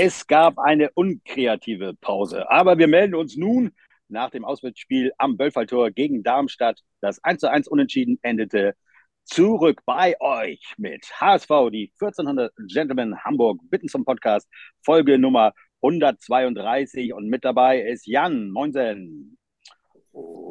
Es 0.00 0.28
gab 0.28 0.60
eine 0.60 0.92
unkreative 0.92 1.92
Pause, 1.92 2.48
aber 2.48 2.78
wir 2.78 2.86
melden 2.86 3.16
uns 3.16 3.36
nun 3.36 3.72
nach 4.06 4.30
dem 4.30 4.44
Auswärtsspiel 4.44 5.10
am 5.18 5.36
Böllfalltor 5.36 5.90
gegen 5.90 6.22
Darmstadt. 6.22 6.84
Das 7.00 7.18
1 7.24 7.40
zu 7.40 7.50
1 7.50 7.66
Unentschieden 7.66 8.16
endete 8.22 8.76
zurück 9.24 9.80
bei 9.86 10.14
euch 10.20 10.62
mit 10.76 11.04
HSV, 11.20 11.48
die 11.72 11.92
1400 12.00 12.52
Gentlemen 12.68 13.24
Hamburg 13.24 13.58
bitten 13.70 13.88
zum 13.88 14.04
Podcast, 14.04 14.48
Folge 14.84 15.18
Nummer 15.18 15.52
132 15.82 17.12
und 17.12 17.26
mit 17.26 17.44
dabei 17.44 17.80
ist 17.80 18.06
Jan, 18.06 18.52
moinsen. 18.52 19.36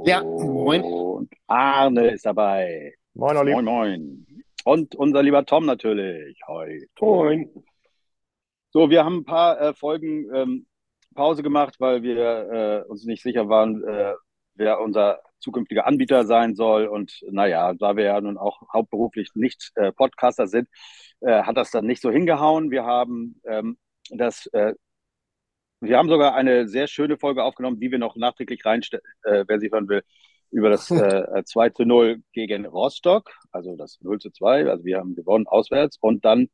Ja, 0.04 0.24
moin. 0.24 0.84
Und 0.84 1.34
Arne 1.48 2.10
ist 2.10 2.26
dabei. 2.26 2.96
Moin, 3.14 3.38
Olli. 3.38 3.54
Moin, 3.54 3.64
moin. 3.64 4.28
Und 4.66 4.94
unser 4.96 5.24
lieber 5.24 5.46
Tom 5.46 5.66
natürlich. 5.66 6.38
Hoi. 6.50 6.86
Moin. 7.00 7.50
So, 8.78 8.92
wir 8.92 9.04
haben 9.04 9.22
ein 9.22 9.26
paar 9.26 9.60
äh, 9.60 9.74
Folgen 9.74 10.30
ähm, 10.36 10.68
Pause 11.16 11.42
gemacht, 11.42 11.78
weil 11.80 12.04
wir 12.04 12.84
äh, 12.86 12.88
uns 12.88 13.06
nicht 13.06 13.24
sicher 13.24 13.50
waren, 13.50 13.84
äh, 13.84 14.14
wer 14.54 14.80
unser 14.82 15.20
zukünftiger 15.40 15.88
Anbieter 15.88 16.26
sein 16.26 16.54
soll. 16.54 16.86
Und 16.86 17.26
naja, 17.28 17.74
da 17.74 17.98
wir 17.98 18.04
ja 18.04 18.22
nun 18.22 18.38
auch 18.38 18.62
hauptberuflich 18.72 19.32
nicht 19.34 19.72
äh, 19.74 19.92
Podcaster 19.92 20.46
sind, 20.46 20.70
äh, 21.22 21.42
hat 21.42 21.58
das 21.58 21.72
dann 21.72 21.88
nicht 21.88 22.04
so 22.04 22.12
hingehauen. 22.12 22.70
Wir 22.70 22.86
haben 22.86 23.42
ähm, 23.46 23.80
das, 24.12 24.46
äh, 24.54 24.76
wir 25.80 25.98
haben 25.98 26.10
sogar 26.10 26.36
eine 26.36 26.68
sehr 26.68 26.86
schöne 26.86 27.18
Folge 27.18 27.44
aufgenommen, 27.44 27.80
die 27.80 27.90
wir 27.90 27.98
noch 27.98 28.16
nachträglich 28.16 28.64
reinstellen, 28.64 29.04
äh, 29.24 29.44
wer 29.48 29.60
sie 29.60 29.72
hören 29.72 29.90
will, 29.90 30.04
über 30.52 30.70
das 30.70 30.92
äh, 30.92 31.44
2 31.46 31.70
zu 31.72 31.84
0 31.84 32.22
gegen 32.32 32.68
Rostock, 32.68 33.32
also 33.52 33.76
das 33.76 33.98
0 34.02 34.20
zu 34.20 34.30
2, 34.30 34.70
also 34.70 34.86
wir 34.86 35.00
haben 35.00 35.16
gewonnen 35.16 35.48
auswärts 35.48 35.98
und 36.00 36.26
dann 36.26 36.50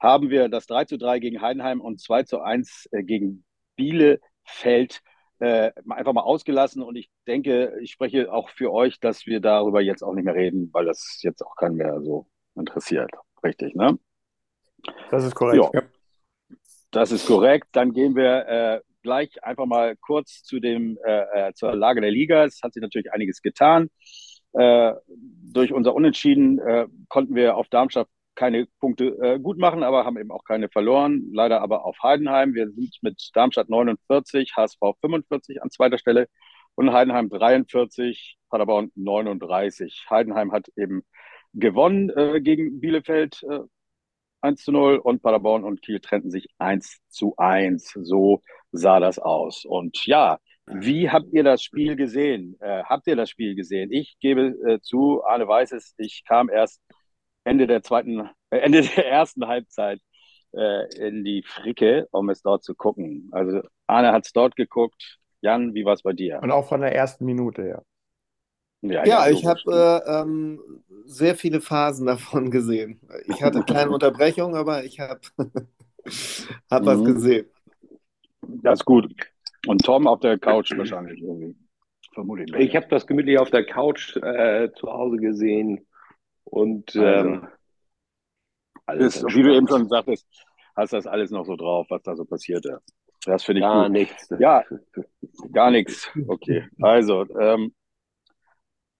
haben 0.00 0.30
wir 0.30 0.48
das 0.48 0.66
3 0.66 0.84
zu 0.84 0.98
3 0.98 1.18
gegen 1.18 1.40
Heidenheim 1.40 1.80
und 1.80 2.00
2 2.00 2.24
zu 2.24 2.40
1 2.40 2.88
äh, 2.92 3.02
gegen 3.02 3.44
Bielefeld 3.76 5.00
äh, 5.40 5.72
einfach 5.88 6.12
mal 6.12 6.22
ausgelassen. 6.22 6.82
Und 6.82 6.96
ich 6.96 7.10
denke, 7.26 7.78
ich 7.80 7.92
spreche 7.92 8.32
auch 8.32 8.48
für 8.50 8.72
euch, 8.72 9.00
dass 9.00 9.26
wir 9.26 9.40
darüber 9.40 9.80
jetzt 9.80 10.02
auch 10.02 10.14
nicht 10.14 10.24
mehr 10.24 10.34
reden, 10.34 10.70
weil 10.72 10.84
das 10.84 11.20
jetzt 11.22 11.44
auch 11.44 11.56
keinen 11.56 11.76
mehr 11.76 12.00
so 12.02 12.26
interessiert. 12.54 13.10
Richtig, 13.44 13.74
ne? 13.74 13.98
Das 15.10 15.24
ist 15.24 15.34
korrekt. 15.34 15.62
Ja. 15.72 15.82
Das 16.90 17.12
ist 17.12 17.26
korrekt. 17.26 17.68
Dann 17.72 17.92
gehen 17.92 18.16
wir 18.16 18.46
äh, 18.48 18.80
gleich 19.02 19.42
einfach 19.44 19.66
mal 19.66 19.96
kurz 19.96 20.42
zu 20.42 20.60
dem, 20.60 20.98
äh, 21.04 21.48
äh, 21.48 21.52
zur 21.54 21.74
Lage 21.74 22.00
der 22.00 22.10
Liga. 22.10 22.44
Es 22.44 22.60
hat 22.62 22.72
sich 22.72 22.82
natürlich 22.82 23.12
einiges 23.12 23.42
getan. 23.42 23.90
Äh, 24.54 24.94
durch 25.06 25.72
unser 25.72 25.94
Unentschieden 25.94 26.58
äh, 26.58 26.86
konnten 27.08 27.34
wir 27.34 27.56
auf 27.56 27.68
Darmstadt 27.68 28.08
keine 28.38 28.66
Punkte 28.78 29.06
äh, 29.20 29.40
gut 29.40 29.58
machen, 29.58 29.82
aber 29.82 30.04
haben 30.04 30.16
eben 30.16 30.30
auch 30.30 30.44
keine 30.44 30.68
verloren. 30.68 31.28
Leider 31.32 31.60
aber 31.60 31.84
auf 31.84 31.96
Heidenheim. 32.02 32.54
Wir 32.54 32.70
sind 32.70 32.96
mit 33.02 33.30
Darmstadt 33.34 33.68
49, 33.68 34.54
HSV 34.56 34.78
45 35.00 35.60
an 35.60 35.70
zweiter 35.70 35.98
Stelle 35.98 36.28
und 36.76 36.92
Heidenheim 36.92 37.28
43, 37.28 38.38
Paderborn 38.48 38.92
39. 38.94 40.06
Heidenheim 40.08 40.52
hat 40.52 40.68
eben 40.76 41.02
gewonnen 41.52 42.10
äh, 42.10 42.40
gegen 42.40 42.80
Bielefeld 42.80 43.42
äh, 43.42 43.58
1 44.40 44.62
zu 44.62 44.70
0 44.70 44.98
und 44.98 45.20
Paderborn 45.20 45.64
und 45.64 45.82
Kiel 45.82 45.98
trennten 45.98 46.30
sich 46.30 46.46
1 46.58 46.98
zu 47.08 47.34
1. 47.38 47.98
So 48.02 48.42
sah 48.70 49.00
das 49.00 49.18
aus. 49.18 49.64
Und 49.64 50.06
ja, 50.06 50.38
wie 50.66 51.10
habt 51.10 51.32
ihr 51.32 51.42
das 51.42 51.62
Spiel 51.64 51.96
gesehen? 51.96 52.56
Äh, 52.60 52.84
habt 52.84 53.08
ihr 53.08 53.16
das 53.16 53.30
Spiel 53.30 53.56
gesehen? 53.56 53.90
Ich 53.90 54.16
gebe 54.20 54.54
äh, 54.64 54.80
zu, 54.80 55.24
Arne 55.24 55.48
weiß 55.48 55.72
es, 55.72 55.94
ich 55.98 56.22
kam 56.24 56.48
erst 56.48 56.80
Ende 57.48 57.66
der 57.66 57.82
zweiten, 57.82 58.28
äh, 58.50 58.58
Ende 58.58 58.82
der 58.82 59.06
ersten 59.10 59.46
Halbzeit 59.46 60.00
äh, 60.52 60.86
in 60.96 61.24
die 61.24 61.42
Fricke, 61.42 62.06
um 62.10 62.28
es 62.28 62.42
dort 62.42 62.62
zu 62.62 62.74
gucken. 62.74 63.28
Also 63.32 63.62
Arne 63.86 64.12
hat 64.12 64.26
es 64.26 64.32
dort 64.32 64.56
geguckt. 64.56 65.18
Jan, 65.40 65.74
wie 65.74 65.84
war 65.84 65.94
es 65.94 66.02
bei 66.02 66.12
dir? 66.12 66.40
Und 66.42 66.50
auch 66.50 66.68
von 66.68 66.80
der 66.80 66.94
ersten 66.94 67.24
Minute, 67.24 67.62
ja. 67.62 67.82
Ja, 68.80 69.04
ja, 69.04 69.26
ja 69.26 69.30
ich 69.30 69.44
habe 69.44 69.60
äh, 70.06 70.20
ähm, 70.20 70.60
sehr 71.04 71.34
viele 71.34 71.60
Phasen 71.60 72.06
davon 72.06 72.50
gesehen. 72.50 73.00
Ich 73.26 73.42
hatte 73.42 73.62
kleine 73.62 73.90
Unterbrechungen, 73.90 74.56
aber 74.56 74.84
ich 74.84 75.00
habe 75.00 75.20
hab 76.70 76.82
mhm. 76.82 76.86
was 76.86 77.04
gesehen. 77.04 77.46
Das 78.42 78.80
ist 78.80 78.84
gut. 78.84 79.12
Und 79.66 79.84
Tom 79.84 80.06
auf 80.06 80.20
der 80.20 80.38
Couch 80.38 80.76
wahrscheinlich 80.76 81.20
irgendwie. 81.20 81.56
Vermutlich. 82.14 82.52
Ich 82.54 82.74
habe 82.74 82.86
das 82.88 83.06
gemütlich 83.06 83.38
auf 83.38 83.50
der 83.50 83.64
Couch 83.64 84.16
äh, 84.16 84.70
zu 84.72 84.90
Hause 84.90 85.16
gesehen. 85.18 85.86
Und 86.50 86.96
also, 86.96 87.28
ähm, 87.28 87.48
alles 88.86 89.16
ist, 89.16 89.34
wie 89.34 89.42
du 89.42 89.54
eben 89.54 89.68
schon 89.68 89.88
sagtest, 89.88 90.26
hast 90.74 90.92
das 90.92 91.06
alles 91.06 91.30
noch 91.30 91.44
so 91.44 91.56
drauf, 91.56 91.86
was 91.90 92.02
da 92.02 92.16
so 92.16 92.24
passierte. 92.24 92.80
Das 93.24 93.44
finde 93.44 93.60
ich 93.60 93.66
gar 93.66 93.84
gut. 93.84 93.92
nichts. 93.92 94.28
Ja, 94.38 94.64
gar 95.52 95.70
nichts. 95.70 96.10
Okay, 96.26 96.66
also 96.80 97.26
ähm, 97.38 97.74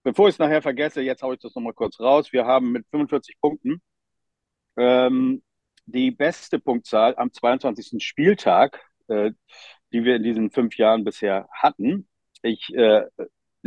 bevor 0.03 0.29
ich 0.29 0.35
es 0.35 0.39
nachher 0.39 0.61
vergesse, 0.61 1.01
jetzt 1.01 1.23
haue 1.23 1.35
ich 1.35 1.41
das 1.41 1.55
nochmal 1.55 1.73
kurz 1.73 1.99
raus. 2.01 2.33
Wir 2.33 2.45
haben 2.45 2.73
mit 2.73 2.87
45 2.91 3.41
Punkten 3.41 3.81
ähm, 4.77 5.43
die 5.87 6.11
beste 6.11 6.59
Punktzahl 6.59 7.15
am 7.17 7.33
22. 7.33 8.03
Spieltag, 8.05 8.81
äh, 9.09 9.33
die 9.93 10.05
wir 10.05 10.17
in 10.17 10.23
diesen 10.23 10.51
fünf 10.51 10.77
Jahren 10.77 11.05
bisher 11.05 11.49
hatten. 11.53 12.09
Ich 12.43 12.75
äh, 12.75 13.07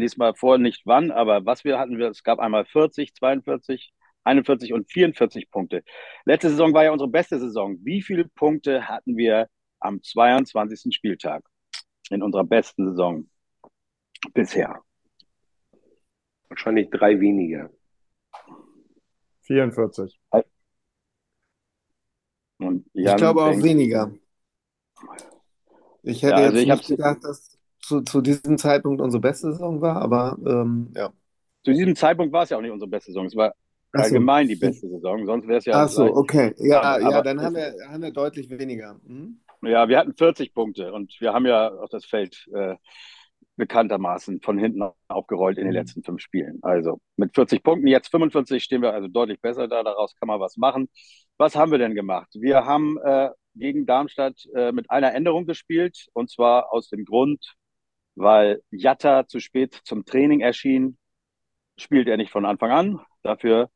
lese 0.01 0.17
mal 0.17 0.33
vor, 0.35 0.57
nicht 0.57 0.81
wann, 0.85 1.11
aber 1.11 1.45
was 1.45 1.63
wir 1.63 1.79
hatten, 1.79 1.99
es 2.01 2.23
gab 2.23 2.39
einmal 2.39 2.65
40, 2.65 3.13
42, 3.15 3.93
41 4.23 4.73
und 4.73 4.91
44 4.91 5.49
Punkte. 5.49 5.83
Letzte 6.25 6.49
Saison 6.49 6.73
war 6.73 6.83
ja 6.83 6.91
unsere 6.91 7.09
beste 7.09 7.39
Saison. 7.39 7.77
Wie 7.83 8.01
viele 8.01 8.25
Punkte 8.25 8.87
hatten 8.87 9.17
wir 9.17 9.47
am 9.79 10.01
22. 10.03 10.93
Spieltag 10.93 11.43
in 12.09 12.21
unserer 12.21 12.43
besten 12.43 12.89
Saison 12.89 13.29
bisher? 14.33 14.81
Wahrscheinlich 16.49 16.89
drei 16.89 17.19
weniger. 17.19 17.69
44. 19.43 20.19
Und 22.59 22.85
ich 22.93 23.15
glaube 23.15 23.43
auch 23.43 23.63
weniger. 23.63 24.13
Ich 26.03 26.21
hätte 26.23 26.41
ja, 26.41 26.47
also 26.47 26.57
jetzt 26.57 26.63
ich 26.63 26.89
nicht 26.89 26.97
gedacht, 26.97 27.23
dass 27.23 27.60
zu, 27.81 28.01
zu 28.01 28.21
diesem 28.21 28.57
Zeitpunkt 28.57 29.01
unsere 29.01 29.21
beste 29.21 29.51
Saison 29.51 29.81
war, 29.81 30.01
aber 30.01 30.37
ähm, 30.45 30.91
ja. 30.95 31.11
Zu 31.63 31.73
diesem 31.73 31.95
Zeitpunkt 31.95 32.33
war 32.33 32.43
es 32.43 32.49
ja 32.49 32.57
auch 32.57 32.61
nicht 32.61 32.71
unsere 32.71 32.89
beste 32.89 33.11
Saison. 33.11 33.27
Es 33.27 33.35
war 33.35 33.53
Ach 33.93 34.03
allgemein 34.03 34.47
so. 34.47 34.53
die 34.53 34.59
beste 34.59 34.89
Saison. 34.89 35.25
Sonst 35.25 35.47
wäre 35.47 35.59
es 35.59 35.65
ja. 35.65 35.83
Ach 35.83 35.89
so, 35.89 36.05
okay. 36.05 36.53
Ja, 36.57 36.81
aber, 36.81 37.11
ja 37.11 37.21
dann 37.21 37.41
haben 37.41 37.55
wir, 37.55 37.75
haben 37.87 38.01
wir 38.01 38.11
deutlich 38.11 38.49
weniger. 38.49 38.99
Hm? 39.05 39.39
Ja, 39.63 39.87
wir 39.87 39.99
hatten 39.99 40.15
40 40.15 40.53
Punkte 40.53 40.91
und 40.91 41.15
wir 41.19 41.33
haben 41.33 41.45
ja 41.45 41.71
auch 41.71 41.89
das 41.89 42.05
Feld 42.05 42.47
äh, 42.53 42.75
bekanntermaßen 43.57 44.41
von 44.41 44.57
hinten 44.57 44.81
aufgerollt 45.07 45.59
in 45.59 45.65
den 45.65 45.73
mhm. 45.73 45.77
letzten 45.77 46.03
fünf 46.03 46.21
Spielen. 46.21 46.57
Also 46.63 46.99
mit 47.15 47.35
40 47.35 47.61
Punkten, 47.61 47.85
jetzt 47.87 48.09
45 48.09 48.63
stehen 48.63 48.81
wir 48.81 48.93
also 48.93 49.07
deutlich 49.07 49.39
besser 49.39 49.67
da. 49.67 49.83
Daraus 49.83 50.15
kann 50.15 50.27
man 50.27 50.39
was 50.39 50.57
machen. 50.57 50.89
Was 51.37 51.55
haben 51.55 51.71
wir 51.71 51.77
denn 51.77 51.93
gemacht? 51.93 52.29
Wir 52.33 52.65
haben 52.65 52.97
äh, 53.03 53.29
gegen 53.53 53.85
Darmstadt 53.85 54.47
äh, 54.55 54.71
mit 54.71 54.89
einer 54.89 55.13
Änderung 55.13 55.45
gespielt 55.45 56.07
und 56.13 56.31
zwar 56.31 56.73
aus 56.73 56.89
dem 56.89 57.05
Grund, 57.05 57.55
weil 58.15 58.61
Jatta 58.71 59.27
zu 59.27 59.39
spät 59.39 59.79
zum 59.83 60.05
Training 60.05 60.41
erschien, 60.41 60.97
spielt 61.77 62.07
er 62.07 62.17
nicht 62.17 62.31
von 62.31 62.45
Anfang 62.45 62.71
an. 62.71 62.99
Dafür 63.23 63.69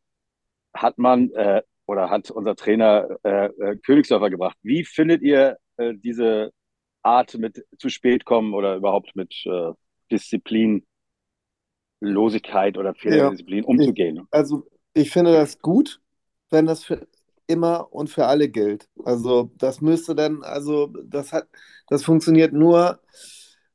hat 0.74 0.98
man 0.98 1.32
äh, 1.32 1.62
oder 1.86 2.10
hat 2.10 2.32
unser 2.32 2.56
Trainer 2.56 3.08
äh, 3.24 3.46
äh, 3.46 3.78
Königsdörfer 3.78 4.30
gebracht. 4.30 4.58
Wie 4.64 4.84
findet 4.84 5.22
ihr 5.22 5.58
äh, 5.78 5.94
diese 5.96 6.52
Art 7.04 7.38
mit 7.38 7.64
zu 7.78 7.90
spät 7.90 8.26
kommen 8.26 8.54
oder 8.54 8.76
überhaupt 8.76 9.16
mit 9.16 9.34
äh, 9.46 9.72
Disziplinlosigkeit 10.12 12.78
oder 12.78 12.96
Fehlerdisziplin 12.96 13.64
ja, 13.64 13.70
umzugehen? 13.70 14.18
Ich, 14.18 14.24
also 14.32 14.68
ich 14.94 15.12
finde 15.12 15.34
das 15.34 15.60
gut, 15.60 16.02
wenn 16.50 16.66
das 16.66 16.84
für 16.84 17.08
immer 17.48 17.94
und 17.94 18.10
für 18.10 18.26
alle 18.26 18.50
gilt. 18.50 18.90
Also 19.04 19.52
das 19.58 19.82
müsste 19.82 20.16
dann, 20.16 20.44
also 20.44 20.88
das 21.04 21.32
hat, 21.32 21.48
das 21.88 22.04
funktioniert 22.04 22.54
nur, 22.54 23.00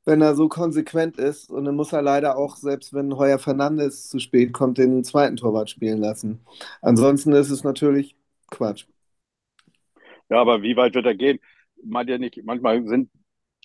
wenn 0.05 0.21
er 0.21 0.35
so 0.35 0.47
konsequent 0.49 1.17
ist. 1.17 1.49
Und 1.49 1.65
dann 1.65 1.75
muss 1.75 1.93
er 1.93 2.01
leider 2.01 2.37
auch, 2.37 2.55
selbst 2.55 2.93
wenn 2.93 3.17
Heuer 3.17 3.39
Fernandes 3.39 4.09
zu 4.09 4.19
spät 4.19 4.53
kommt, 4.53 4.77
den 4.77 5.03
zweiten 5.03 5.37
Torwart 5.37 5.69
spielen 5.69 5.99
lassen. 5.99 6.41
Ansonsten 6.81 7.33
ist 7.33 7.51
es 7.51 7.63
natürlich 7.63 8.15
Quatsch. 8.49 8.85
Ja, 10.29 10.39
aber 10.39 10.61
wie 10.61 10.75
weit 10.75 10.95
wird 10.95 11.05
er 11.05 11.15
gehen? 11.15 11.39
Meint 11.83 12.09
ihr 12.09 12.19
nicht, 12.19 12.39
manchmal 12.43 12.85
sind 12.87 13.09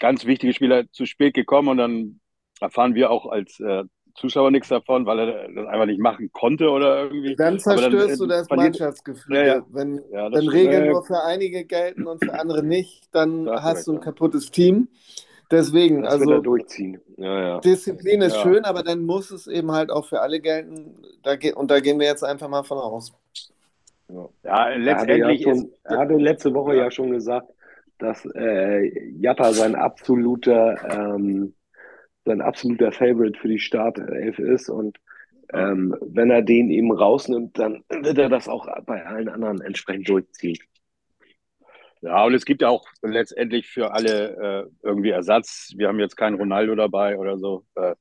ganz 0.01 0.27
wichtige 0.27 0.53
Spieler 0.53 0.91
zu 0.91 1.07
spät 1.07 1.35
gekommen 1.35 1.69
und 1.69 1.77
dann 1.79 2.21
erfahren 2.61 2.95
wir 2.95 3.11
auch 3.11 3.27
als 3.27 3.61
äh, 3.61 3.85
Zuschauer 4.17 4.51
nichts 4.51 4.69
davon, 4.69 5.07
weil 5.07 5.19
er 5.19 5.49
das 5.53 5.67
einfach 5.67 5.87
nicht 5.87 6.01
machen 6.01 6.31
konnte 6.33 6.71
oder 6.71 7.05
irgendwie. 7.05 7.37
Dann 7.37 7.59
zerstörst 7.59 7.95
dann, 7.95 8.11
äh, 8.11 8.17
du 8.17 8.27
das 8.27 8.49
Mannschaftsgefühl. 8.49 9.37
Ja, 9.37 9.45
ja. 9.45 9.67
Wenn, 9.69 10.01
ja, 10.11 10.33
wenn 10.33 10.49
Regeln 10.49 10.91
nur 10.91 11.05
für 11.05 11.23
einige 11.23 11.65
gelten 11.65 12.07
und 12.07 12.25
für 12.25 12.33
andere 12.33 12.63
nicht, 12.63 13.15
dann 13.15 13.49
hast 13.49 13.87
du 13.87 13.93
ein 13.93 14.01
kaputtes 14.01 14.51
Team. 14.51 14.89
Deswegen, 15.51 16.03
das 16.03 16.15
also 16.15 16.41
durchziehen. 16.41 17.01
Ja, 17.17 17.41
ja. 17.41 17.61
Disziplin 17.61 18.21
ist 18.23 18.37
ja. 18.37 18.43
schön, 18.43 18.65
aber 18.65 18.83
dann 18.83 19.07
muss 19.07 19.31
es 19.31 19.47
eben 19.47 19.71
halt 19.71 19.91
auch 19.91 20.07
für 20.07 20.21
alle 20.21 20.41
gelten. 20.41 20.97
Da 21.23 21.37
und 21.55 21.71
da 21.71 21.81
gehen 21.81 22.01
wir 22.01 22.07
jetzt 22.07 22.25
einfach 22.25 22.49
mal 22.49 22.65
von 22.65 22.79
aus. 22.79 23.13
Ja, 24.43 24.69
letztendlich 24.69 25.19
er 25.19 25.27
hatte, 25.27 25.33
ja 25.33 25.55
schon, 25.55 25.73
er 25.85 25.99
hatte 25.99 26.15
letzte 26.15 26.55
Woche 26.55 26.77
ja. 26.77 26.91
schon 26.91 27.11
gesagt, 27.11 27.49
dass 27.99 28.27
äh, 28.35 29.11
Jatta 29.19 29.53
sein 29.53 29.75
absoluter, 29.75 30.77
ähm, 30.91 31.55
sein 32.25 32.41
absoluter 32.41 32.93
Favorite 32.93 33.39
für 33.39 33.49
die 33.49 33.59
Startelf 33.59 34.39
ist 34.39 34.69
und 34.69 34.99
ähm, 35.53 35.97
wenn 36.01 36.31
er 36.31 36.43
den 36.43 36.71
eben 36.71 36.91
rausnimmt, 36.93 37.59
dann 37.59 37.85
wird 37.89 38.19
er 38.19 38.29
das 38.29 38.49
auch 38.49 38.69
bei 38.85 39.07
allen 39.07 39.29
anderen 39.29 39.61
entsprechend 39.61 40.09
durchziehen. 40.09 40.59
Ja, 42.07 42.25
und 42.25 42.35
es 42.35 42.45
gibt 42.45 42.63
ja 42.63 42.69
auch 42.69 42.87
letztendlich 43.03 43.67
für 43.67 43.93
alle 43.93 44.69
äh, 44.71 44.87
irgendwie 44.87 45.11
Ersatz. 45.11 45.73
Wir 45.77 45.89
haben 45.89 45.99
jetzt 45.99 46.17
keinen 46.17 46.37
Ronaldo 46.37 46.77
dabei 46.77 47.19
oder 47.19 47.37
so. 47.37 47.67
Äh, 47.75 47.97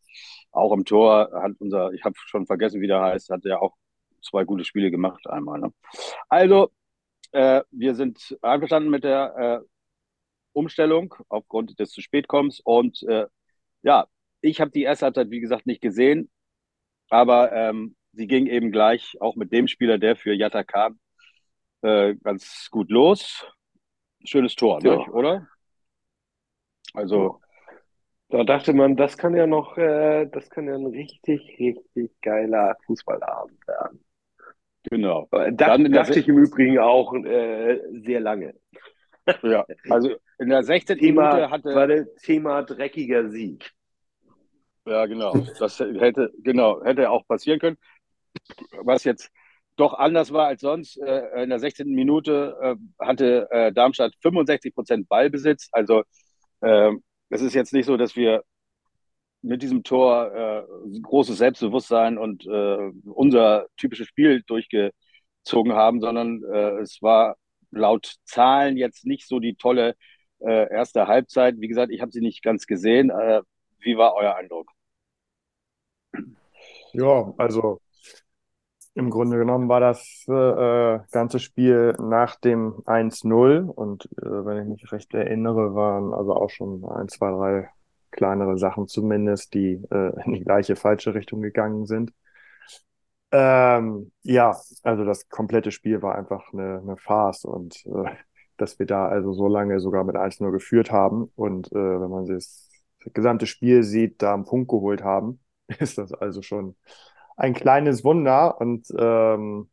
auch 0.52 0.72
im 0.74 0.86
Tor 0.86 1.32
hat 1.34 1.54
unser, 1.58 1.92
ich 1.92 2.04
habe 2.04 2.14
schon 2.28 2.46
vergessen, 2.46 2.82
wie 2.82 2.88
der 2.88 3.02
heißt, 3.02 3.32
hat 3.32 3.44
ja 3.46 3.60
auch 3.60 3.76
zwei 4.22 4.44
gute 4.44 4.64
Spiele 4.64 4.92
gemacht 4.92 5.26
einmal. 5.28 5.60
Ne? 5.60 5.74
Also, 6.30 6.70
äh, 7.32 7.64
wir 7.72 7.96
sind 7.96 8.38
einverstanden 8.44 8.92
mit 8.92 9.04
der 9.04 9.64
äh, 9.64 9.68
Umstellung 10.54 11.16
aufgrund 11.30 11.80
des 11.80 11.90
zu 11.90 12.02
spät 12.02 12.28
kommens. 12.28 12.60
Und 12.60 13.02
äh, 13.08 13.26
ja, 13.82 14.06
ich 14.42 14.62
habe 14.62 14.70
die 14.70 14.84
erste 14.84 15.06
Halbzeit, 15.08 15.32
wie 15.32 15.40
gesagt, 15.40 15.66
nicht 15.66 15.82
gesehen, 15.82 16.30
aber 17.10 17.52
ähm, 17.54 17.96
sie 18.14 18.28
ging 18.28 18.46
eben 18.46 18.72
gleich 18.72 19.18
auch 19.20 19.36
mit 19.36 19.52
dem 19.52 19.68
Spieler, 19.68 19.98
der 19.98 20.16
für 20.16 20.34
Jatta 20.36 20.64
kam, 20.64 21.00
äh, 21.82 22.14
ganz 22.24 22.70
gut 22.70 22.92
los. 22.92 23.48
Schönes 24.26 24.56
Tor, 24.56 24.80
ja. 24.84 24.98
nicht, 24.98 25.10
oder? 25.10 25.48
Also. 26.94 27.40
Da 28.30 28.44
dachte 28.44 28.74
man, 28.74 28.96
das 28.96 29.18
kann 29.18 29.36
ja 29.36 29.46
noch, 29.46 29.78
äh, 29.78 30.26
das 30.26 30.50
kann 30.50 30.68
ja 30.68 30.76
ein 30.76 30.88
richtig, 30.88 31.58
richtig 31.60 32.12
geiler 32.22 32.76
Fußballabend 32.86 33.68
werden. 33.68 34.04
Genau. 34.90 35.28
Da, 35.32 35.52
Dann 35.52 35.92
dachte 35.92 36.20
ich 36.20 36.28
im 36.28 36.38
Übrigen 36.38 36.80
auch 36.80 37.14
äh, 37.14 37.80
sehr 38.04 38.20
lange. 38.20 38.56
Ja, 39.42 39.66
also 39.90 40.16
in 40.38 40.50
der 40.50 40.62
16. 40.62 41.00
Thema, 41.00 41.34
Minute 41.34 41.50
hatte. 41.50 41.74
War 41.74 41.88
das 41.88 42.14
Thema 42.22 42.62
dreckiger 42.62 43.28
Sieg. 43.30 43.72
Ja, 44.86 45.08
genau. 45.08 45.34
Das 45.58 45.80
hätte, 45.80 46.32
genau, 46.44 46.84
hätte 46.84 47.10
auch 47.10 47.26
passieren 47.26 47.60
können. 47.60 47.78
Was 48.84 49.04
jetzt 49.04 49.32
doch 49.76 49.94
anders 49.94 50.32
war 50.32 50.48
als 50.48 50.62
sonst. 50.62 50.98
Äh, 50.98 51.44
in 51.44 51.50
der 51.50 51.60
16. 51.60 51.88
Minute 51.90 52.56
äh, 52.62 52.76
hatte 53.06 53.48
äh, 53.52 53.72
Darmstadt 53.72 54.14
65 54.22 54.74
Prozent 54.74 55.10
Ballbesitz. 55.10 55.70
Also 55.72 56.04
ähm, 56.62 57.04
es 57.30 57.42
ist 57.42 57.54
jetzt 57.54 57.74
nicht 57.74 57.86
so, 57.86 57.98
dass 57.98 58.16
wir 58.16 58.44
mit 59.42 59.62
diesem 59.62 59.84
Tor 59.84 60.66
großes 61.04 61.38
Selbstbewusstsein 61.38 62.18
und 62.18 62.48
unser 62.48 63.68
typisches 63.78 64.08
Spiel 64.08 64.42
durchgezogen 64.48 65.74
haben, 65.74 66.02
sondern 66.02 66.44
es 66.82 67.00
war 67.04 67.36
laut 67.70 68.16
Zahlen 68.26 68.76
jetzt 68.76 69.06
nicht 69.06 69.28
so 69.28 69.40
die 69.40 69.54
tolle 69.56 69.96
erste 70.40 71.06
Halbzeit. 71.06 71.60
Wie 71.60 71.68
gesagt, 71.68 71.92
ich 71.92 72.02
habe 72.02 72.12
sie 72.12 72.22
nicht 72.22 72.42
ganz 72.42 72.66
gesehen. 72.66 73.12
Wie 73.80 73.98
war 73.98 74.16
euer 74.16 74.34
Eindruck? 74.36 74.72
Ja, 76.94 77.32
also 77.38 77.80
im 78.96 79.10
Grunde 79.10 79.38
genommen 79.38 79.68
war 79.68 79.82
das 79.82 80.24
äh, 80.28 81.00
ganze 81.12 81.40
Spiel 81.40 81.96
nach 82.00 82.36
dem 82.38 82.82
1-0 82.86 83.60
und 83.60 84.06
äh, 84.22 84.46
wenn 84.46 84.64
ich 84.64 84.82
mich 84.84 84.92
recht 84.92 85.14
erinnere, 85.14 85.76
waren 85.76 86.14
also 86.14 86.34
auch 86.34 86.50
schon 86.50 86.84
ein, 86.86 87.10
zwei, 87.10 87.32
drei 87.32 87.70
kleinere 88.12 88.58
Sachen 88.58 88.88
zumindest, 88.88 89.54
die 89.54 89.82
äh, 89.92 90.14
in 90.26 90.34
die 90.34 90.44
gleiche 90.44 90.76
falsche 90.78 91.14
Richtung 91.14 91.42
gegangen 91.42 91.86
sind. 91.86 92.14
Ähm, 93.32 94.12
ja, 94.24 94.56
also 94.84 95.04
das 95.04 95.28
komplette 95.28 95.72
Spiel 95.72 96.02
war 96.02 96.16
einfach 96.16 96.54
eine, 96.54 96.80
eine 96.80 96.98
Farce 96.98 97.44
und 97.44 97.86
äh, 97.86 98.12
dass 98.58 98.80
wir 98.80 98.86
da 98.86 99.08
also 99.08 99.34
so 99.34 99.50
lange 99.50 99.82
sogar 99.82 100.06
mit 100.06 100.16
1-0 100.16 100.52
geführt 100.52 100.90
haben 100.90 101.30
und 101.36 101.70
äh, 101.74 101.76
wenn 101.76 102.10
man 102.10 102.26
das 102.26 102.70
gesamte 103.14 103.46
Spiel 103.46 103.84
sieht, 103.84 104.22
da 104.22 104.34
einen 104.34 104.46
Punkt 104.46 104.70
geholt 104.70 105.04
haben, 105.04 105.42
ist 105.80 105.98
das 105.98 106.14
also 106.14 106.42
schon 106.42 106.78
ein 107.36 107.54
kleines 107.54 108.04
Wunder 108.04 108.60
und 108.62 108.88
ähm, 108.98 109.70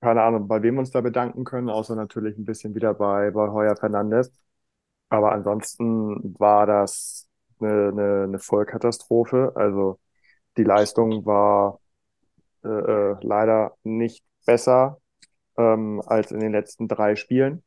keine 0.00 0.22
Ahnung, 0.22 0.48
bei 0.48 0.62
wem 0.62 0.76
wir 0.76 0.80
uns 0.80 0.90
da 0.90 1.00
bedanken 1.02 1.44
können, 1.44 1.68
außer 1.68 1.94
natürlich 1.96 2.38
ein 2.38 2.44
bisschen 2.46 2.74
wieder 2.74 2.94
bei, 2.94 3.30
bei 3.32 3.50
Heuer 3.50 3.76
Fernandes. 3.76 4.32
Aber 5.10 5.32
ansonsten 5.32 6.38
war 6.38 6.66
das 6.66 7.28
eine, 7.60 7.88
eine, 7.90 8.22
eine 8.24 8.38
Vollkatastrophe. 8.38 9.52
Also 9.56 10.00
die 10.56 10.64
Leistung 10.64 11.26
war 11.26 11.80
äh, 12.64 12.68
äh 12.68 13.16
leider 13.22 13.76
nicht 13.84 14.24
besser 14.46 15.00
ähm, 15.58 16.02
als 16.06 16.32
in 16.32 16.40
den 16.40 16.52
letzten 16.52 16.88
drei 16.88 17.16
Spielen 17.16 17.62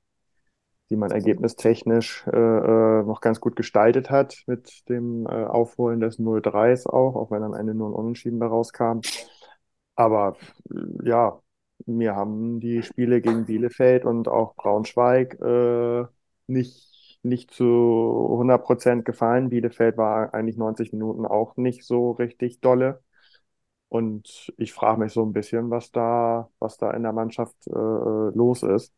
die 0.93 0.97
man 0.97 1.09
ergebnistechnisch 1.09 2.23
äh, 2.27 2.37
äh, 2.37 3.03
noch 3.03 3.19
ganz 3.19 3.39
gut 3.39 3.55
gestaltet 3.55 4.11
hat 4.11 4.43
mit 4.45 4.87
dem 4.89 5.25
äh, 5.25 5.45
Aufholen 5.45 5.99
des 5.99 6.19
0-3s 6.19 6.85
auch, 6.85 7.15
auch 7.15 7.31
wenn 7.31 7.41
am 7.41 7.55
Ende 7.55 7.73
nur 7.73 7.89
ein 7.89 7.95
Unentschieden 7.95 8.39
daraus 8.39 8.73
kam. 8.73 9.01
Aber 9.95 10.37
äh, 10.69 11.07
ja, 11.09 11.41
mir 11.87 12.15
haben 12.15 12.59
die 12.59 12.83
Spiele 12.83 13.21
gegen 13.21 13.45
Bielefeld 13.45 14.05
und 14.05 14.27
auch 14.27 14.55
Braunschweig 14.55 15.41
äh, 15.41 16.05
nicht, 16.45 17.19
nicht 17.23 17.49
zu 17.49 17.63
100 18.33 18.63
Prozent 18.63 19.05
gefallen. 19.05 19.49
Bielefeld 19.49 19.97
war 19.97 20.31
eigentlich 20.35 20.57
90 20.57 20.93
Minuten 20.93 21.25
auch 21.25 21.57
nicht 21.57 21.85
so 21.85 22.11
richtig 22.11 22.59
dolle. 22.61 23.01
Und 23.89 24.53
ich 24.57 24.73
frage 24.73 24.99
mich 24.99 25.13
so 25.13 25.25
ein 25.25 25.33
bisschen, 25.33 25.71
was 25.71 25.91
da, 25.91 26.49
was 26.59 26.77
da 26.77 26.91
in 26.91 27.01
der 27.01 27.13
Mannschaft 27.13 27.55
äh, 27.67 27.71
äh 27.71 28.31
los 28.35 28.61
ist. 28.61 28.93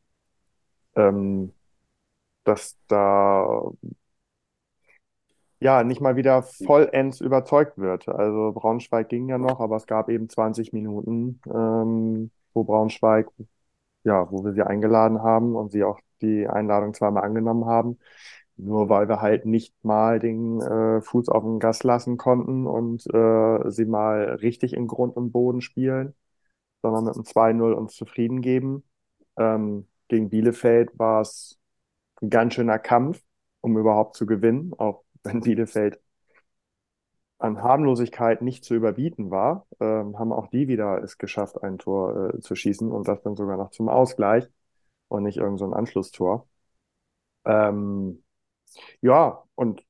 Ähm, 0.95 1.53
dass 2.45 2.77
da 2.87 3.71
ja 5.59 5.83
nicht 5.83 6.01
mal 6.01 6.15
wieder 6.15 6.43
vollends 6.43 7.21
überzeugt 7.21 7.77
wird. 7.77 8.07
Also 8.07 8.51
Braunschweig 8.53 9.09
ging 9.09 9.29
ja 9.29 9.37
noch, 9.37 9.59
aber 9.59 9.77
es 9.77 9.87
gab 9.87 10.09
eben 10.09 10.29
20 10.29 10.73
Minuten, 10.73 11.41
ähm, 11.47 12.31
wo 12.53 12.63
Braunschweig, 12.63 13.27
ja, 14.03 14.31
wo 14.31 14.43
wir 14.43 14.53
sie 14.53 14.63
eingeladen 14.63 15.21
haben 15.23 15.55
und 15.55 15.71
sie 15.71 15.83
auch 15.83 15.99
die 16.21 16.47
Einladung 16.47 16.93
zweimal 16.93 17.23
angenommen 17.23 17.65
haben. 17.65 17.99
Nur 18.57 18.89
weil 18.89 19.09
wir 19.09 19.21
halt 19.21 19.45
nicht 19.45 19.73
mal 19.83 20.19
den 20.19 20.61
äh, 20.61 21.01
Fuß 21.01 21.29
auf 21.29 21.43
den 21.43 21.59
Gas 21.59 21.83
lassen 21.83 22.17
konnten 22.17 22.67
und 22.67 23.05
äh, 23.13 23.69
sie 23.71 23.85
mal 23.85 24.37
richtig 24.41 24.73
in 24.73 24.87
Grund 24.87 25.17
und 25.17 25.31
Boden 25.31 25.61
spielen, 25.61 26.15
sondern 26.81 27.05
mit 27.05 27.15
einem 27.15 27.25
2-0 27.25 27.73
uns 27.73 27.95
zufrieden 27.95 28.41
geben. 28.41 28.83
Ähm, 29.37 29.87
gegen 30.09 30.29
Bielefeld 30.29 30.97
war 30.99 31.21
es 31.21 31.59
ein 32.21 32.29
ganz 32.29 32.53
schöner 32.55 32.79
Kampf, 32.79 33.21
um 33.61 33.77
überhaupt 33.77 34.15
zu 34.15 34.25
gewinnen, 34.25 34.73
auch 34.77 35.03
wenn 35.23 35.41
Bielefeld 35.41 35.99
an 37.37 37.61
Harmlosigkeit 37.61 38.41
nicht 38.41 38.63
zu 38.63 38.75
überbieten 38.75 39.29
war, 39.31 39.67
ähm, 39.79 40.17
haben 40.17 40.31
auch 40.33 40.47
die 40.47 40.67
wieder 40.67 41.03
es 41.03 41.17
geschafft, 41.17 41.61
ein 41.63 41.77
Tor 41.77 42.33
äh, 42.35 42.39
zu 42.39 42.55
schießen 42.55 42.91
und 42.91 43.07
das 43.07 43.21
dann 43.21 43.35
sogar 43.35 43.57
noch 43.57 43.71
zum 43.71 43.89
Ausgleich 43.89 44.47
und 45.09 45.23
nicht 45.23 45.37
irgendein 45.37 45.71
so 45.71 45.75
Anschlusstor. 45.75 46.47
Ähm, 47.45 48.23
ja, 49.01 49.43
und 49.55 49.85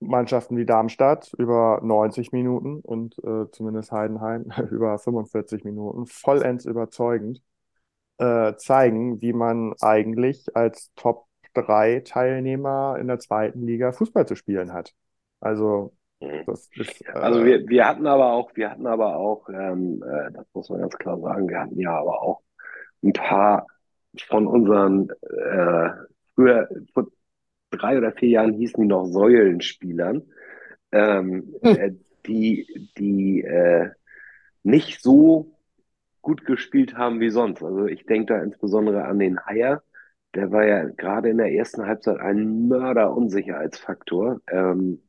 Mannschaften 0.00 0.56
wie 0.56 0.66
Darmstadt 0.66 1.32
über 1.38 1.80
90 1.82 2.32
Minuten 2.32 2.80
und 2.80 3.18
äh, 3.24 3.50
zumindest 3.52 3.92
Heidenheim 3.92 4.46
über 4.70 4.98
45 4.98 5.64
Minuten 5.64 6.06
vollends 6.06 6.64
überzeugend 6.66 7.42
äh, 8.18 8.54
zeigen, 8.56 9.20
wie 9.22 9.32
man 9.32 9.74
eigentlich 9.80 10.56
als 10.56 10.92
Top 10.96 11.26
drei 11.54 12.00
Teilnehmer 12.04 12.96
in 13.00 13.08
der 13.08 13.18
zweiten 13.18 13.66
Liga 13.66 13.92
Fußball 13.92 14.26
zu 14.26 14.36
spielen 14.36 14.72
hat. 14.72 14.94
Also 15.40 15.94
mhm. 16.20 16.44
das 16.46 16.68
ist, 16.76 17.02
äh, 17.06 17.10
also 17.12 17.44
wir, 17.44 17.66
wir 17.68 17.86
hatten 17.86 18.06
aber 18.06 18.32
auch, 18.32 18.54
wir 18.54 18.70
hatten 18.70 18.86
aber 18.86 19.16
auch, 19.16 19.48
ähm, 19.48 20.02
äh, 20.02 20.32
das 20.32 20.46
muss 20.54 20.70
man 20.70 20.80
ganz 20.80 20.96
klar 20.96 21.18
sagen, 21.20 21.48
wir 21.48 21.60
hatten 21.60 21.78
ja 21.78 21.98
aber 21.98 22.22
auch 22.22 22.42
ein 23.02 23.12
paar 23.12 23.66
von 24.28 24.46
unseren 24.46 25.10
äh, 25.10 25.90
früher 26.34 26.68
vor 26.92 27.08
drei 27.70 27.96
oder 27.98 28.12
vier 28.12 28.28
Jahren 28.28 28.52
hießen 28.52 28.80
die 28.80 28.88
noch 28.88 29.06
Säulenspielern, 29.06 30.22
ähm, 30.92 31.54
hm. 31.62 31.76
äh, 31.76 31.92
die 32.26 32.90
die 32.98 33.42
äh, 33.42 33.90
nicht 34.62 35.02
so 35.02 35.58
gut 36.20 36.44
gespielt 36.44 36.96
haben 36.96 37.20
wie 37.20 37.30
sonst. 37.30 37.62
Also 37.62 37.86
ich 37.86 38.06
denke 38.06 38.34
da 38.34 38.42
insbesondere 38.42 39.04
an 39.04 39.18
den 39.18 39.44
Haier, 39.44 39.82
der 40.34 40.50
war 40.50 40.66
ja 40.66 40.84
gerade 40.84 41.30
in 41.30 41.38
der 41.38 41.52
ersten 41.52 41.86
Halbzeit 41.86 42.18
ein 42.20 42.68
Mörder-Unsicherheitsfaktor. 42.68 44.40
Ähm, 44.50 45.02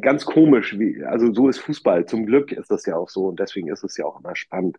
ganz 0.00 0.24
komisch, 0.24 0.78
wie, 0.78 1.04
also 1.04 1.32
so 1.32 1.48
ist 1.48 1.58
Fußball. 1.58 2.06
Zum 2.06 2.26
Glück 2.26 2.52
ist 2.52 2.70
das 2.70 2.86
ja 2.86 2.96
auch 2.96 3.08
so 3.08 3.26
und 3.26 3.40
deswegen 3.40 3.68
ist 3.68 3.84
es 3.84 3.96
ja 3.96 4.04
auch 4.04 4.20
immer 4.20 4.36
spannend. 4.36 4.78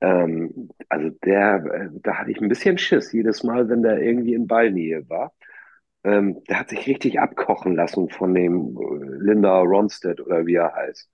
Ähm, 0.00 0.70
also 0.88 1.10
der, 1.24 1.64
äh, 1.64 1.88
da 2.02 2.18
hatte 2.18 2.30
ich 2.32 2.40
ein 2.40 2.48
bisschen 2.48 2.78
Schiss 2.78 3.12
jedes 3.12 3.42
Mal, 3.44 3.68
wenn 3.68 3.82
der 3.82 4.00
irgendwie 4.02 4.34
in 4.34 4.46
Ballnähe 4.46 5.08
war. 5.08 5.32
Ähm, 6.04 6.42
der 6.48 6.60
hat 6.60 6.70
sich 6.70 6.86
richtig 6.88 7.20
abkochen 7.20 7.76
lassen 7.76 8.10
von 8.10 8.34
dem 8.34 8.76
äh, 8.76 9.24
Linda 9.24 9.60
Ronstedt 9.60 10.20
oder 10.20 10.46
wie 10.46 10.56
er 10.56 10.74
heißt. 10.74 11.11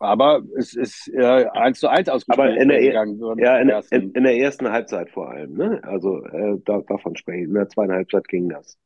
Aber 0.00 0.42
es 0.56 0.74
ist 0.74 1.08
äh, 1.12 1.46
1 1.52 1.78
zu 1.78 1.88
1 1.88 2.08
ausgespielt 2.08 2.38
Aber 2.38 2.56
in 2.56 2.68
der, 2.68 2.80
gegangen. 2.80 3.20
ja, 3.38 3.58
in, 3.58 3.68
in, 3.90 4.12
in, 4.12 4.22
der 4.24 4.36
ersten 4.38 4.70
Halbzeit 4.72 5.10
vor 5.10 5.30
allem. 5.30 5.52
Ne? 5.52 5.78
Also 5.84 6.24
äh, 6.24 6.58
da, 6.64 6.80
davon 6.80 7.16
spreche 7.16 7.42
ich. 7.42 7.48
In 7.48 7.54
der 7.54 7.68
zweiten 7.68 7.92
Halbzeit 7.92 8.26
ging 8.26 8.48
das. 8.48 8.78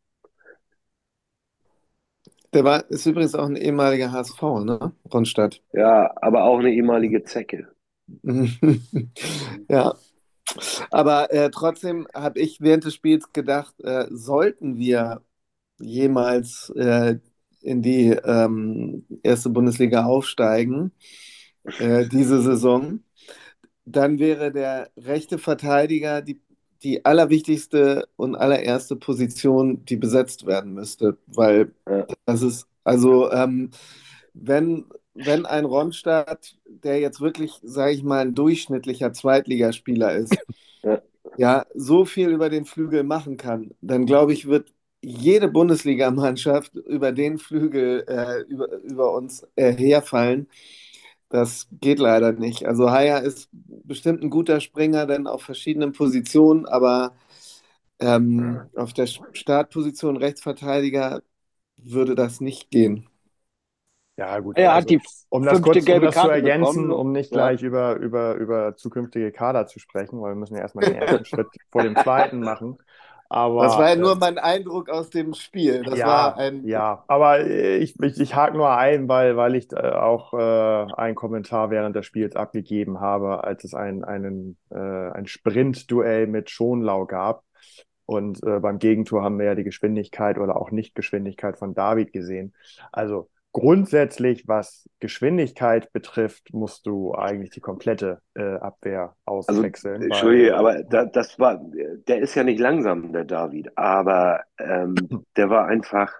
Der 2.52 2.64
war, 2.64 2.90
ist 2.90 3.06
übrigens 3.06 3.37
auch 3.37 3.47
ein 3.47 3.56
ehemaliger 3.56 4.11
HSV, 4.11 4.42
ne? 4.64 4.92
Ronstadt. 5.12 5.62
Ja, 5.73 6.12
aber 6.21 6.44
auch 6.44 6.59
eine 6.59 6.73
ehemalige 6.73 7.23
Zecke. 7.23 7.68
ja. 9.68 9.94
Aber 10.90 11.33
äh, 11.33 11.50
trotzdem 11.50 12.09
habe 12.12 12.40
ich 12.40 12.61
während 12.61 12.85
des 12.85 12.94
Spiels 12.94 13.33
gedacht, 13.33 13.75
äh, 13.83 14.06
sollten 14.11 14.78
wir 14.78 15.23
jemals 15.78 16.71
äh, 16.76 17.18
in 17.64 17.83
die 17.83 18.11
ähm, 18.11 19.06
erste 19.23 19.49
Bundesliga 19.49 20.04
aufsteigen, 20.04 20.92
äh, 21.78 22.06
diese 22.06 22.42
Saison, 22.42 23.00
dann 23.87 24.18
wäre 24.18 24.52
der 24.52 24.90
rechte 24.97 25.38
Verteidiger 25.38 26.23
die, 26.23 26.40
die 26.83 27.04
allerwichtigste 27.04 28.06
und 28.16 28.35
allererste 28.35 28.97
Position, 28.97 29.85
die 29.87 29.97
besetzt 29.97 30.47
werden 30.47 30.75
müsste, 30.75 31.16
weil 31.26 31.73
das 32.26 32.42
ist, 32.42 32.66
also 32.85 33.30
ähm, 33.33 33.71
wenn, 34.35 34.85
wenn 35.14 35.47
ein 35.47 35.64
Ronstadt, 35.64 36.56
der 36.66 37.00
jetzt 37.00 37.21
wirklich, 37.21 37.61
sage 37.62 37.92
ich 37.92 38.02
mal, 38.02 38.21
ein 38.21 38.35
durchschnittlicher 38.35 39.12
Zweitligaspieler 39.12 40.14
ist, 40.14 40.37
ja. 40.83 41.02
ja, 41.38 41.66
so 41.75 42.04
viel 42.04 42.28
über 42.28 42.50
den 42.50 42.66
Flügel 42.66 43.04
machen 43.04 43.38
kann, 43.38 43.71
dann 43.80 44.04
glaube 44.04 44.35
ich, 44.35 44.47
wird 44.47 44.73
jede 45.04 45.49
Bundesligamannschaft 45.49 46.75
über 46.75 47.12
den 47.12 47.38
Flügel 47.38 48.04
äh, 48.08 48.40
über, 48.50 48.73
über 48.82 49.12
uns 49.12 49.46
äh, 49.56 49.73
herfallen. 49.73 50.49
Das 51.28 51.68
geht 51.80 51.99
leider 51.99 52.32
nicht. 52.32 52.66
Also 52.66 52.90
Haya 52.90 53.18
ist 53.18 53.49
bestimmt 53.52 54.23
ein 54.23 54.30
guter 54.30 54.61
Springer, 54.61 55.06
denn 55.06 55.26
auf 55.26 55.42
verschiedenen 55.42 55.92
Positionen, 55.92 56.66
aber 56.66 57.12
ähm, 57.99 58.62
auf 58.76 58.92
der 58.92 59.06
Startposition 59.06 60.16
Rechtsverteidiger 60.16 61.23
würde 61.76 62.14
das 62.14 62.40
nicht 62.40 62.70
gehen. 62.70 63.08
Ja, 64.16 64.38
gut. 64.38 64.56
Er 64.56 64.73
also, 64.73 64.82
hat 64.82 64.90
die 64.90 65.00
um 65.28 65.44
das 65.44 65.61
kurz 65.61 65.88
um 65.88 66.00
das 66.00 66.14
zu 66.14 66.28
ergänzen, 66.28 66.82
bekommen. 66.82 66.90
um 66.92 67.12
nicht 67.12 67.32
gleich 67.32 67.61
ja. 67.62 67.66
über, 67.66 67.96
über, 67.96 68.34
über 68.34 68.76
zukünftige 68.76 69.32
Kader 69.32 69.66
zu 69.66 69.80
sprechen, 69.80 70.20
weil 70.20 70.32
wir 70.32 70.37
müssen 70.37 70.54
ja 70.54 70.61
erstmal 70.61 70.84
den 70.84 70.94
ersten 70.94 71.25
Schritt 71.25 71.49
vor 71.73 71.82
dem 71.82 71.96
zweiten 71.96 72.40
machen. 72.40 72.78
Aber, 73.28 73.64
das 73.64 73.78
war 73.78 73.88
ja 73.88 73.96
nur 73.96 74.16
mein 74.16 74.38
Eindruck 74.38 74.88
aus 74.88 75.10
dem 75.10 75.34
Spiel. 75.34 75.82
Das 75.82 75.98
ja, 75.98 76.06
war 76.06 76.36
ein 76.36 76.66
ja, 76.66 77.04
aber 77.08 77.44
ich, 77.44 77.98
ich, 78.00 78.20
ich 78.20 78.34
hake 78.34 78.56
nur 78.56 78.70
ein, 78.76 79.08
weil, 79.08 79.36
weil 79.36 79.54
ich 79.54 79.72
äh, 79.72 79.76
auch 79.76 80.34
äh, 80.34 80.92
einen 80.94 81.14
Kommentar 81.14 81.70
während 81.70 81.96
des 81.96 82.06
Spiels 82.06 82.36
abgegeben 82.36 83.00
habe, 83.00 83.42
als 83.44 83.64
es 83.64 83.74
ein, 83.74 84.04
einen, 84.04 84.56
äh, 84.70 84.78
ein 84.78 85.26
Sprint-Duell 85.26 86.26
mit 86.26 86.50
Schonlau 86.50 87.06
gab. 87.06 87.42
Und 88.06 88.42
äh, 88.42 88.60
beim 88.60 88.78
Gegentor 88.78 89.22
haben 89.22 89.38
wir 89.38 89.46
ja 89.46 89.54
die 89.54 89.64
Geschwindigkeit 89.64 90.38
oder 90.38 90.56
auch 90.56 90.70
Nicht-Geschwindigkeit 90.70 91.58
von 91.58 91.74
David 91.74 92.12
gesehen. 92.12 92.52
Also 92.92 93.30
grundsätzlich, 93.54 94.46
was 94.49 94.90
Geschwindigkeit 94.99 95.92
betrifft, 95.92 96.52
musst 96.52 96.87
du 96.87 97.14
eigentlich 97.14 97.50
die 97.50 97.61
komplette 97.61 98.20
äh, 98.34 98.56
Abwehr 98.56 99.14
also, 99.25 99.52
auswechseln. 99.52 99.94
Also, 99.94 100.06
Entschuldige, 100.06 100.56
aber 100.56 100.82
da, 100.82 101.04
das 101.06 101.38
war, 101.38 101.64
der 101.64 102.18
ist 102.18 102.34
ja 102.34 102.42
nicht 102.42 102.58
langsam, 102.58 103.12
der 103.12 103.25
David, 103.25 103.78
aber 103.78 104.42
ähm, 104.58 104.96
der 105.37 105.50
war 105.50 105.66
einfach, 105.66 106.12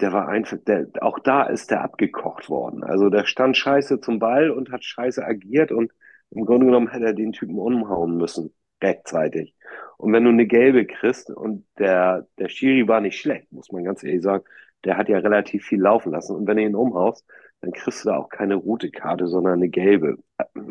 der 0.00 0.12
war 0.12 0.28
einfach, 0.28 0.56
der, 0.66 0.86
auch 1.00 1.18
da 1.18 1.42
ist 1.42 1.72
der 1.72 1.82
abgekocht 1.82 2.48
worden. 2.48 2.84
Also 2.84 3.10
der 3.10 3.26
stand 3.26 3.56
scheiße 3.56 4.00
zum 4.00 4.20
Ball 4.20 4.50
und 4.50 4.70
hat 4.70 4.84
scheiße 4.84 5.22
agiert 5.22 5.72
und 5.72 5.92
im 6.30 6.46
Grunde 6.46 6.66
genommen 6.66 6.88
hätte 6.88 7.06
er 7.06 7.12
den 7.12 7.32
Typen 7.32 7.58
umhauen 7.58 8.16
müssen, 8.16 8.54
rechtzeitig. 8.80 9.56
Und 9.98 10.12
wenn 10.12 10.22
du 10.22 10.30
eine 10.30 10.46
gelbe 10.46 10.86
kriegst 10.86 11.28
und 11.28 11.66
der, 11.76 12.28
der 12.38 12.48
Schiri 12.48 12.86
war 12.86 13.00
nicht 13.00 13.18
schlecht, 13.18 13.50
muss 13.52 13.72
man 13.72 13.82
ganz 13.82 14.04
ehrlich 14.04 14.22
sagen, 14.22 14.44
der 14.84 14.96
hat 14.96 15.08
ja 15.08 15.18
relativ 15.18 15.64
viel 15.64 15.80
laufen 15.80 16.12
lassen. 16.12 16.36
Und 16.36 16.46
wenn 16.46 16.56
du 16.56 16.62
ihn 16.62 16.74
umhaust, 16.74 17.24
dann 17.60 17.72
kriegst 17.72 18.04
du 18.04 18.10
da 18.10 18.16
auch 18.16 18.28
keine 18.28 18.54
rote 18.54 18.90
Karte, 18.90 19.26
sondern 19.26 19.54
eine 19.54 19.68
gelbe. 19.68 20.16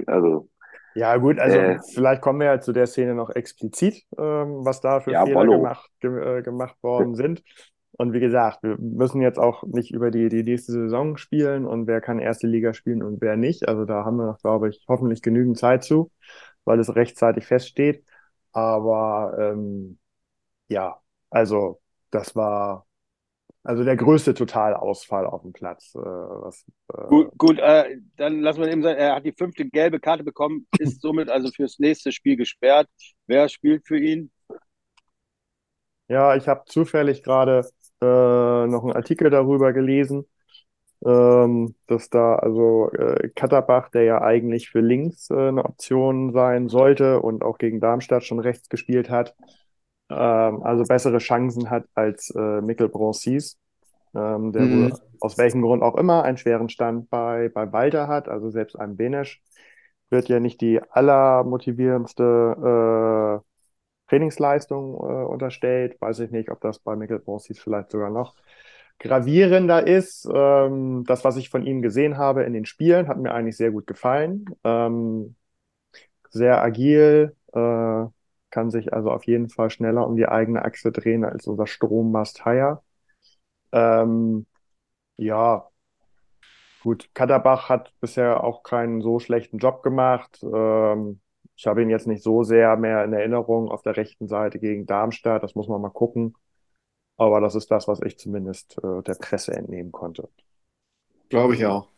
Also. 0.07 0.49
Ja, 0.95 1.17
gut, 1.17 1.39
also 1.39 1.57
äh, 1.57 1.79
vielleicht 1.93 2.21
kommen 2.21 2.39
wir 2.39 2.47
ja 2.47 2.59
zu 2.59 2.73
der 2.73 2.87
Szene 2.87 3.13
noch 3.13 3.29
explizit, 3.29 4.03
ähm, 4.17 4.65
was 4.65 4.81
da 4.81 4.99
für 4.99 5.11
ja, 5.11 5.25
Fehler 5.25 5.45
gemacht, 5.45 5.89
ge 5.99 6.39
äh, 6.39 6.41
gemacht 6.41 6.75
worden 6.81 7.13
sind. 7.13 7.43
Und 7.91 8.13
wie 8.13 8.19
gesagt, 8.19 8.63
wir 8.63 8.77
müssen 8.79 9.21
jetzt 9.21 9.37
auch 9.37 9.63
nicht 9.63 9.91
über 9.91 10.09
die, 10.09 10.29
die 10.29 10.43
nächste 10.43 10.71
Saison 10.71 11.17
spielen 11.17 11.65
und 11.65 11.85
wer 11.85 12.01
kann 12.01 12.17
erste 12.17 12.47
Liga 12.47 12.73
spielen 12.73 13.03
und 13.03 13.21
wer 13.21 13.35
nicht. 13.35 13.67
Also 13.67 13.85
da 13.85 14.05
haben 14.05 14.17
wir 14.17 14.25
noch, 14.25 14.39
glaube 14.39 14.69
ich, 14.69 14.85
hoffentlich 14.87 15.21
genügend 15.21 15.57
Zeit 15.57 15.83
zu, 15.83 16.09
weil 16.63 16.79
es 16.79 16.95
rechtzeitig 16.95 17.45
feststeht. 17.45 18.03
Aber 18.53 19.37
ähm, 19.37 19.99
ja, 20.69 20.99
also 21.29 21.81
das 22.09 22.35
war 22.35 22.85
also 23.63 23.83
der 23.83 23.97
größte 23.97 24.33
Totalausfall 24.33 25.25
auf 25.25 25.41
dem 25.41 25.53
Platz. 25.53 25.93
Äh, 25.95 25.99
was, 25.99 26.65
äh 26.93 27.07
gut, 27.09 27.37
gut 27.37 27.59
äh, 27.59 27.97
dann 28.15 28.41
lassen 28.41 28.61
wir 28.61 28.71
eben 28.71 28.81
sagen, 28.81 28.97
er 28.97 29.15
hat 29.15 29.25
die 29.25 29.33
fünfte 29.33 29.65
gelbe 29.65 29.99
Karte 29.99 30.23
bekommen, 30.23 30.67
ist 30.79 31.01
somit 31.01 31.29
also 31.29 31.49
fürs 31.51 31.79
nächste 31.79 32.11
Spiel 32.11 32.37
gesperrt. 32.37 32.87
Wer 33.27 33.49
spielt 33.49 33.85
für 33.85 33.99
ihn? 33.99 34.31
Ja, 36.07 36.35
ich 36.35 36.47
habe 36.47 36.63
zufällig 36.65 37.21
gerade 37.21 37.69
äh, 38.01 38.05
noch 38.05 38.83
einen 38.83 38.93
Artikel 38.93 39.29
darüber 39.29 39.73
gelesen, 39.73 40.25
ähm, 41.05 41.75
dass 41.85 42.09
da 42.09 42.35
also 42.35 42.89
äh, 42.91 43.29
Katterbach, 43.35 43.89
der 43.89 44.03
ja 44.03 44.21
eigentlich 44.21 44.69
für 44.69 44.79
links 44.79 45.29
äh, 45.29 45.49
eine 45.49 45.65
Option 45.65 46.31
sein 46.31 46.69
sollte 46.69 47.21
und 47.21 47.43
auch 47.43 47.57
gegen 47.57 47.79
Darmstadt 47.79 48.23
schon 48.23 48.39
rechts 48.39 48.69
gespielt 48.69 49.09
hat, 49.09 49.35
ähm, 50.09 50.63
also 50.63 50.83
bessere 50.83 51.19
Chancen 51.19 51.69
hat 51.69 51.85
als 51.93 52.33
äh, 52.35 52.61
Mikkel 52.61 52.89
Broncis, 52.89 53.57
ähm, 54.15 54.51
der 54.51 54.63
mhm. 54.63 54.93
aus 55.19 55.37
welchem 55.37 55.61
Grund 55.61 55.83
auch 55.83 55.95
immer 55.95 56.23
einen 56.23 56.37
schweren 56.37 56.69
Stand 56.69 57.09
bei, 57.09 57.49
bei 57.49 57.71
Walter 57.71 58.07
hat, 58.07 58.29
also 58.29 58.49
selbst 58.49 58.79
einem 58.79 58.97
Benesch 58.97 59.43
wird 60.09 60.27
ja 60.27 60.39
nicht 60.39 60.61
die 60.61 60.81
allermotivierendste 60.81 63.43
äh, 63.43 64.09
Trainingsleistung 64.09 64.95
äh, 64.95 65.25
unterstellt. 65.25 66.01
Weiß 66.01 66.19
ich 66.19 66.31
nicht, 66.31 66.49
ob 66.49 66.61
das 66.61 66.79
bei 66.79 66.95
Mikkel 66.95 67.19
Broncis 67.19 67.59
vielleicht 67.59 67.91
sogar 67.91 68.09
noch 68.09 68.35
gravierender 68.97 69.85
ist. 69.85 70.27
Ähm, 70.33 71.03
das, 71.05 71.23
was 71.23 71.37
ich 71.37 71.49
von 71.49 71.65
ihm 71.65 71.81
gesehen 71.81 72.17
habe 72.17 72.43
in 72.43 72.53
den 72.53 72.65
Spielen, 72.65 73.07
hat 73.07 73.17
mir 73.17 73.33
eigentlich 73.33 73.57
sehr 73.57 73.71
gut 73.71 73.87
gefallen. 73.87 74.45
Ähm, 74.63 75.35
sehr 76.29 76.61
agil, 76.61 77.35
äh, 77.53 78.05
kann 78.51 78.71
sich 78.71 78.93
also 78.93 79.11
auf 79.11 79.25
jeden 79.25 79.49
Fall 79.49 79.69
schneller 79.69 80.07
um 80.07 80.15
die 80.15 80.27
eigene 80.27 80.63
Achse 80.63 80.91
drehen 80.91 81.23
als 81.23 81.47
unser 81.47 81.67
Strommast 81.67 82.45
Higher. 82.45 82.83
Ähm, 83.71 84.45
ja, 85.17 85.69
gut, 86.81 87.09
Katterbach 87.13 87.69
hat 87.69 87.93
bisher 87.99 88.43
auch 88.43 88.63
keinen 88.63 89.01
so 89.01 89.19
schlechten 89.19 89.57
Job 89.57 89.83
gemacht. 89.83 90.39
Ähm, 90.43 91.21
ich 91.55 91.67
habe 91.67 91.81
ihn 91.81 91.89
jetzt 91.89 92.07
nicht 92.07 92.23
so 92.23 92.43
sehr 92.43 92.77
mehr 92.77 93.03
in 93.03 93.13
Erinnerung 93.13 93.69
auf 93.69 93.81
der 93.81 93.97
rechten 93.97 94.27
Seite 94.27 94.59
gegen 94.59 94.85
Darmstadt. 94.85 95.43
Das 95.43 95.55
muss 95.55 95.67
man 95.67 95.81
mal 95.81 95.89
gucken. 95.89 96.35
Aber 97.17 97.41
das 97.41 97.53
ist 97.53 97.69
das, 97.69 97.87
was 97.89 98.01
ich 98.01 98.17
zumindest 98.17 98.77
äh, 98.81 99.01
der 99.03 99.15
Presse 99.15 99.51
entnehmen 99.53 99.91
konnte. 99.91 100.29
Glaube 101.27 101.55
ich 101.55 101.65
auch. 101.65 101.89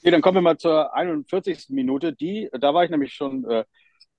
Okay, 0.00 0.10
dann 0.10 0.20
kommen 0.20 0.36
wir 0.36 0.42
mal 0.42 0.58
zur 0.58 0.94
41. 0.94 1.70
Minute. 1.70 2.12
Die, 2.12 2.50
da 2.52 2.74
war 2.74 2.84
ich 2.84 2.90
nämlich 2.90 3.14
schon 3.14 3.44
äh, 3.46 3.64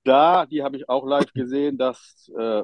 da, 0.03 0.45
die 0.45 0.63
habe 0.63 0.77
ich 0.77 0.89
auch 0.89 1.05
live 1.05 1.31
gesehen, 1.33 1.77
dass, 1.77 2.29
äh, 2.37 2.63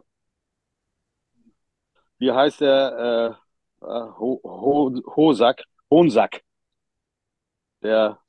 wie 2.18 2.32
heißt 2.32 2.62
der, 2.62 3.38
äh, 3.82 3.86
äh 3.86 4.10
Ho, 4.20 4.42
Ho, 4.44 5.16
Hosak, 5.16 5.64
Honsack, 5.90 6.42
der 7.82 8.20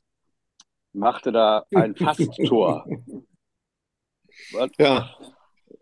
machte 0.93 1.33
da 1.33 1.67
ein 1.75 1.95
Fasttor. 1.95 2.85
ja. 4.79 5.11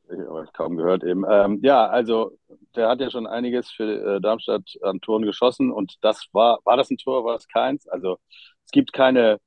Ich 0.06 0.18
habe 0.18 0.48
kaum 0.52 0.76
gehört 0.76 1.02
eben. 1.02 1.24
Ähm, 1.28 1.60
ja, 1.62 1.86
also 1.86 2.38
der 2.76 2.88
hat 2.88 3.00
ja 3.00 3.10
schon 3.10 3.26
einiges 3.26 3.70
für 3.70 4.16
äh, 4.16 4.20
Darmstadt 4.20 4.62
an 4.82 5.00
Toren 5.00 5.24
geschossen 5.24 5.72
und 5.72 5.96
das 6.02 6.28
war, 6.32 6.60
war 6.64 6.76
das 6.76 6.90
ein 6.90 6.98
Tor, 6.98 7.24
war 7.24 7.36
es 7.36 7.48
keins? 7.48 7.88
Also 7.88 8.18
es 8.64 8.70
gibt 8.70 8.92
keine 8.92 9.40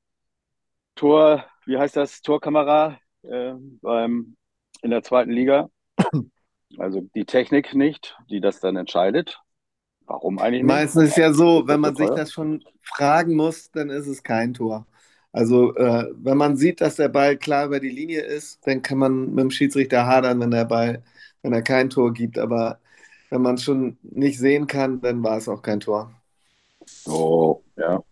Tor, 0.95 1.45
wie 1.65 1.77
heißt 1.77 1.95
das, 1.95 2.21
Torkamera 2.21 2.97
äh, 3.29 3.53
beim, 3.81 4.35
in 4.81 4.91
der 4.91 5.03
zweiten 5.03 5.31
Liga. 5.31 5.69
Also 6.77 6.99
die 7.15 7.23
Technik 7.23 7.73
nicht, 7.73 8.17
die 8.29 8.41
das 8.41 8.59
dann 8.59 8.75
entscheidet. 8.75 9.39
Warum 10.05 10.37
eigentlich 10.37 10.63
nicht? 10.63 10.67
Meistens 10.67 11.09
ist 11.09 11.17
ja 11.17 11.31
so, 11.31 11.65
wenn 11.65 11.79
man 11.79 11.95
sich 11.95 12.09
das 12.09 12.33
schon 12.33 12.61
fragen 12.81 13.37
muss, 13.37 13.71
dann 13.71 13.89
ist 13.89 14.05
es 14.05 14.21
kein 14.21 14.53
Tor. 14.53 14.85
Also 15.31 15.75
äh, 15.75 16.11
wenn 16.15 16.37
man 16.37 16.57
sieht, 16.57 16.81
dass 16.81 16.97
der 16.97 17.09
Ball 17.09 17.37
klar 17.37 17.67
über 17.67 17.79
die 17.79 17.89
Linie 17.89 18.21
ist, 18.21 18.65
dann 18.67 18.81
kann 18.81 18.97
man 18.97 19.29
mit 19.29 19.39
dem 19.39 19.51
Schiedsrichter 19.51 20.05
hadern, 20.05 20.41
wenn 20.41 20.51
der 20.51 20.65
Ball, 20.65 21.03
wenn 21.41 21.53
er 21.53 21.61
kein 21.61 21.89
Tor 21.89 22.13
gibt. 22.13 22.37
Aber 22.37 22.79
wenn 23.29 23.41
man 23.41 23.55
es 23.55 23.63
schon 23.63 23.97
nicht 24.01 24.39
sehen 24.39 24.67
kann, 24.67 25.01
dann 25.01 25.23
war 25.23 25.37
es 25.37 25.47
auch 25.47 25.61
kein 25.61 25.79
Tor. 25.79 26.11
Oh, 27.05 27.61
ja. 27.75 28.03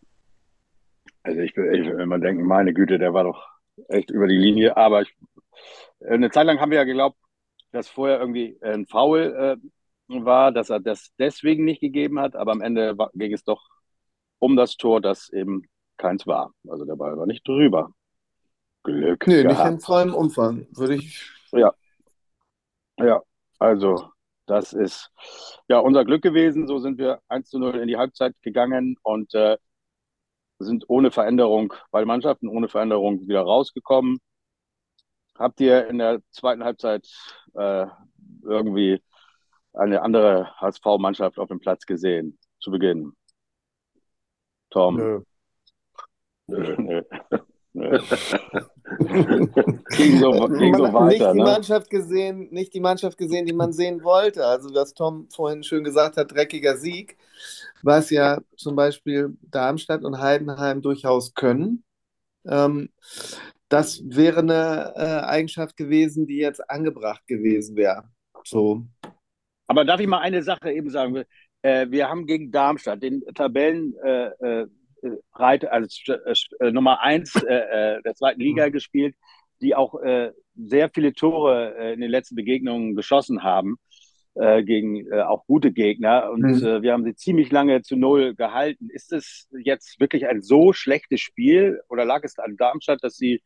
Also 1.23 1.39
ich 1.39 1.55
ich 1.57 1.87
immer 1.87 2.19
denken, 2.19 2.43
meine 2.43 2.73
Güte, 2.73 2.99
der 2.99 3.13
war 3.13 3.23
doch 3.23 3.54
echt 3.89 4.11
über 4.11 4.27
die 4.27 4.37
Linie. 4.37 4.77
Aber 4.77 5.01
ich, 5.01 5.15
eine 6.07 6.31
Zeit 6.31 6.45
lang 6.45 6.59
haben 6.59 6.71
wir 6.71 6.77
ja 6.77 6.83
geglaubt, 6.83 7.17
dass 7.71 7.89
vorher 7.89 8.19
irgendwie 8.19 8.57
ein 8.61 8.85
Foul 8.85 9.59
äh, 9.59 10.23
war, 10.23 10.51
dass 10.51 10.69
er 10.69 10.79
das 10.79 11.11
deswegen 11.17 11.65
nicht 11.65 11.81
gegeben 11.81 12.19
hat. 12.19 12.35
Aber 12.35 12.51
am 12.51 12.61
Ende 12.61 12.97
war, 12.97 13.11
ging 13.13 13.33
es 13.33 13.43
doch 13.43 13.67
um 14.39 14.55
das 14.55 14.77
Tor, 14.77 15.01
das 15.01 15.29
eben 15.29 15.67
keins 15.97 16.27
war. 16.27 16.53
Also 16.67 16.85
der 16.85 16.95
Ball 16.95 17.17
war 17.17 17.25
nicht 17.25 17.47
drüber. 17.47 17.91
Glück. 18.83 19.25
Nee, 19.27 19.43
gehabt. 19.43 19.59
nicht 19.59 19.73
in 19.73 19.79
vollem 19.79 20.13
Umfang, 20.13 20.67
würde 20.71 20.95
ich. 20.95 21.21
Ja. 21.51 21.73
Ja, 22.97 23.21
also 23.59 24.09
das 24.45 24.73
ist 24.73 25.11
ja 25.67 25.79
unser 25.79 26.05
Glück 26.05 26.21
gewesen. 26.21 26.67
So 26.67 26.77
sind 26.79 26.97
wir 26.97 27.19
1 27.27 27.49
zu 27.49 27.59
0 27.59 27.77
in 27.77 27.87
die 27.87 27.97
Halbzeit 27.97 28.35
gegangen 28.41 28.95
und 29.01 29.33
äh, 29.33 29.57
sind 30.59 30.85
ohne 30.87 31.11
Veränderung, 31.11 31.73
beide 31.91 32.05
Mannschaften 32.05 32.47
ohne 32.47 32.67
Veränderung 32.67 33.27
wieder 33.27 33.41
rausgekommen. 33.41 34.19
Habt 35.37 35.59
ihr 35.59 35.87
in 35.87 35.97
der 35.97 36.21
zweiten 36.31 36.63
Halbzeit 36.63 37.07
äh, 37.55 37.87
irgendwie 38.43 39.01
eine 39.73 40.01
andere 40.01 40.55
HSV-Mannschaft 40.59 41.37
auf 41.39 41.49
dem 41.49 41.59
Platz 41.59 41.85
gesehen 41.85 42.39
zu 42.59 42.71
Beginn? 42.71 43.13
Tom? 44.69 44.95
Nö. 44.95 45.21
Nö, 46.47 46.75
nö. 46.77 47.01
Ging 47.75 47.99
so, 50.19 50.47
ging 50.47 50.75
so 50.75 50.93
weiter, 50.93 51.05
nicht 51.05 51.33
die 51.33 51.39
ne? 51.39 51.43
Mannschaft 51.43 51.89
gesehen, 51.89 52.47
nicht 52.51 52.73
die 52.73 52.79
Mannschaft 52.79 53.17
gesehen, 53.17 53.45
die 53.45 53.53
man 53.53 53.73
sehen 53.73 54.03
wollte. 54.03 54.45
Also 54.45 54.73
was 54.73 54.93
Tom 54.93 55.27
vorhin 55.29 55.63
schön 55.63 55.83
gesagt 55.83 56.15
hat, 56.15 56.31
dreckiger 56.31 56.77
Sieg, 56.77 57.17
was 57.83 58.09
ja 58.09 58.39
zum 58.55 58.75
Beispiel 58.75 59.35
Darmstadt 59.41 60.03
und 60.03 60.19
Heidenheim 60.19 60.81
durchaus 60.81 61.33
können. 61.33 61.83
Ähm, 62.47 62.89
das 63.67 64.01
wäre 64.05 64.39
eine 64.39 64.93
äh, 64.95 65.25
Eigenschaft 65.25 65.75
gewesen, 65.75 66.27
die 66.27 66.37
jetzt 66.37 66.69
angebracht 66.69 67.27
gewesen 67.27 67.75
wäre. 67.75 68.05
So. 68.45 68.85
Aber 69.67 69.83
darf 69.83 69.99
ich 69.99 70.07
mal 70.07 70.19
eine 70.19 70.43
Sache 70.43 70.71
eben 70.71 70.89
sagen? 70.89 71.23
Äh, 71.61 71.87
wir 71.89 72.07
haben 72.07 72.25
gegen 72.25 72.51
Darmstadt 72.51 73.03
den 73.03 73.21
Tabellen 73.33 73.95
äh, 74.03 74.61
äh 74.61 74.67
Reiter, 75.33 75.71
also 75.71 76.13
äh, 76.59 76.71
Nummer 76.71 77.01
eins 77.01 77.35
äh, 77.35 77.97
äh, 77.97 78.01
der 78.03 78.15
zweiten 78.15 78.41
Liga 78.41 78.67
mhm. 78.67 78.71
gespielt, 78.71 79.15
die 79.61 79.75
auch 79.75 79.95
äh, 80.01 80.31
sehr 80.55 80.89
viele 80.93 81.13
Tore 81.13 81.75
äh, 81.77 81.93
in 81.93 82.01
den 82.01 82.11
letzten 82.11 82.35
Begegnungen 82.35 82.95
geschossen 82.95 83.43
haben 83.43 83.77
äh, 84.35 84.63
gegen 84.63 85.11
auch 85.13 85.45
gute 85.45 85.71
Gegner. 85.71 86.29
Und 86.31 86.41
mhm. 86.41 86.81
wir 86.81 86.93
haben 86.93 87.03
sie 87.03 87.15
ziemlich 87.15 87.51
lange 87.51 87.81
zu 87.81 87.95
null 87.95 88.35
gehalten. 88.35 88.89
Ist 88.89 89.13
es 89.13 89.47
jetzt 89.57 89.99
wirklich 89.99 90.27
ein 90.27 90.41
so 90.41 90.73
schlechtes 90.73 91.21
Spiel 91.21 91.81
oder 91.89 92.05
lag 92.05 92.23
es 92.23 92.37
an 92.37 92.57
Darmstadt, 92.57 93.03
dass 93.03 93.15
sie 93.15 93.41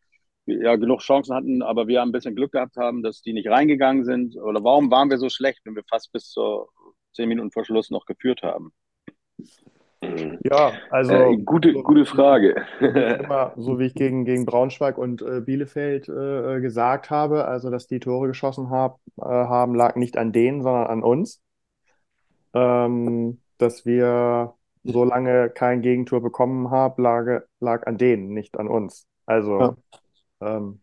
ja 0.45 0.75
genug 0.75 1.01
Chancen 1.01 1.35
hatten, 1.35 1.61
aber 1.61 1.87
wir 1.87 2.01
haben 2.01 2.09
ein 2.09 2.13
bisschen 2.13 2.35
Glück 2.35 2.53
gehabt 2.53 2.75
haben, 2.75 3.03
dass 3.03 3.21
die 3.21 3.33
nicht 3.33 3.47
reingegangen 3.49 4.03
sind? 4.03 4.35
Oder 4.35 4.63
warum 4.63 4.89
waren 4.89 5.09
wir 5.09 5.17
so 5.17 5.29
schlecht, 5.29 5.59
wenn 5.63 5.75
wir 5.75 5.83
fast 5.87 6.11
bis 6.11 6.29
zur 6.29 6.69
zehn 7.13 7.29
Minuten 7.29 7.51
vor 7.51 7.65
Schluss 7.65 7.89
noch 7.89 8.05
geführt 8.05 8.41
haben? 8.41 8.71
Ja, 10.01 10.71
also. 10.89 11.13
Äh, 11.13 11.37
gute, 11.37 11.73
so, 11.73 11.83
gute 11.83 12.05
Frage. 12.05 12.55
Immer, 12.79 13.53
so 13.57 13.79
wie 13.79 13.85
ich 13.85 13.95
gegen, 13.95 14.23
gegen 14.23 14.45
Braunschweig 14.45 14.97
und 14.97 15.21
äh, 15.21 15.41
Bielefeld 15.41 16.07
äh, 16.07 16.61
gesagt 16.61 17.09
habe, 17.09 17.45
also 17.45 17.69
dass 17.69 17.87
die 17.87 17.99
Tore 17.99 18.27
geschossen 18.27 18.69
hab, 18.69 18.99
äh, 19.17 19.25
haben, 19.25 19.75
lag 19.75 19.95
nicht 19.95 20.17
an 20.17 20.31
denen, 20.31 20.61
sondern 20.61 20.87
an 20.87 21.03
uns. 21.03 21.41
Ähm, 22.53 23.39
dass 23.57 23.85
wir 23.85 24.53
so 24.83 25.03
lange 25.03 25.49
kein 25.49 25.81
Gegentor 25.81 26.21
bekommen 26.21 26.71
haben, 26.71 27.03
lag, 27.03 27.41
lag 27.59 27.85
an 27.85 27.97
denen, 27.97 28.33
nicht 28.33 28.57
an 28.57 28.67
uns. 28.67 29.05
Also, 29.25 29.75
ja, 30.39 30.57
ähm, 30.57 30.79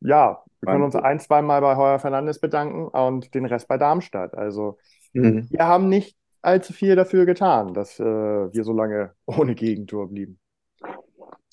ja 0.00 0.42
wir 0.60 0.72
können 0.72 0.84
uns 0.84 0.96
ein, 0.96 1.20
zweimal 1.20 1.60
bei 1.60 1.76
Heuer 1.76 1.98
Fernandes 1.98 2.40
bedanken 2.40 2.88
und 2.88 3.34
den 3.34 3.46
Rest 3.46 3.68
bei 3.68 3.78
Darmstadt. 3.78 4.34
Also, 4.34 4.78
mhm. 5.12 5.46
wir 5.50 5.66
haben 5.66 5.88
nicht 5.88 6.16
allzu 6.46 6.72
viel 6.72 6.96
dafür 6.96 7.26
getan, 7.26 7.74
dass 7.74 7.98
äh, 7.98 8.04
wir 8.04 8.64
so 8.64 8.72
lange 8.72 9.12
ohne 9.26 9.54
Gegentor 9.54 10.08
blieben. 10.08 10.38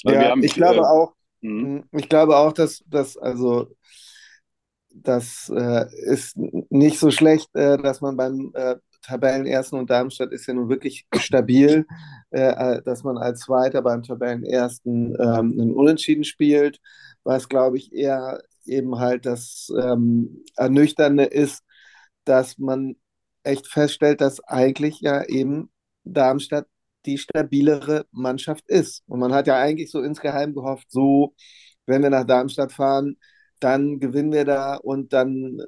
Ja, 0.04 0.30
haben, 0.30 0.44
ich 0.44 0.54
glaube 0.54 0.80
äh, 0.80 0.84
auch, 0.84 1.14
mh. 1.42 1.84
ich 1.94 2.10
glaube 2.10 2.38
auch, 2.38 2.54
dass, 2.54 2.84
dass 2.88 3.18
also 3.18 3.76
das 4.94 5.52
äh, 5.56 5.86
ist 6.06 6.38
nicht 6.38 7.00
so 7.00 7.10
schlecht, 7.10 7.50
äh, 7.56 7.78
dass 7.78 8.02
man 8.02 8.16
beim 8.16 8.52
äh, 8.54 8.76
Tabellenersten 9.02 9.80
und 9.80 9.90
Darmstadt 9.90 10.32
ist 10.32 10.48
ja 10.48 10.54
nun 10.54 10.70
wirklich 10.70 11.06
stabil, 11.18 11.86
dass 12.32 13.04
man 13.04 13.18
als 13.18 13.42
Zweiter 13.42 13.82
beim 13.82 14.02
Tabellenersten 14.02 15.14
ähm, 15.20 15.60
einen 15.60 15.74
Unentschieden 15.74 16.24
spielt, 16.24 16.80
was 17.26 17.50
glaube 17.50 17.78
ich 17.78 17.92
eher 17.92 18.42
eben 18.66 19.00
halt 19.00 19.26
das 19.26 19.70
ähm, 19.78 20.46
Ernüchternde 20.56 21.26
ist, 21.26 21.64
dass 22.24 22.58
man 22.58 22.96
echt 23.44 23.68
feststellt, 23.68 24.22
dass 24.22 24.42
eigentlich 24.44 25.02
ja 25.02 25.24
eben 25.24 25.70
Darmstadt 26.04 26.68
die 27.06 27.18
stabilere 27.18 28.06
Mannschaft 28.12 28.68
ist. 28.70 29.04
Und 29.08 29.20
man 29.20 29.34
hat 29.34 29.48
ja 29.48 29.58
eigentlich 29.58 29.92
so 29.92 30.02
insgeheim 30.02 30.54
gehofft, 30.54 30.92
so, 30.92 31.36
wenn 31.86 32.02
wir 32.04 32.10
nach 32.10 32.26
Darmstadt 32.26 32.72
fahren, 32.72 33.18
dann 33.60 34.00
gewinnen 34.00 34.32
wir 34.32 34.46
da 34.46 34.76
und 34.76 35.14
dann 35.14 35.60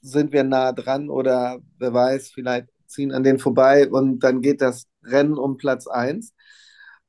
sind 0.00 0.32
wir 0.32 0.44
nah 0.44 0.72
dran 0.72 1.08
oder 1.10 1.60
wer 1.78 1.94
weiß, 1.94 2.30
vielleicht 2.30 2.68
ziehen 2.86 3.12
an 3.12 3.22
denen 3.24 3.38
vorbei 3.38 3.88
und 3.90 4.20
dann 4.20 4.42
geht 4.42 4.60
das 4.60 4.86
Rennen 5.04 5.38
um 5.38 5.56
Platz 5.56 5.86
1. 5.86 6.34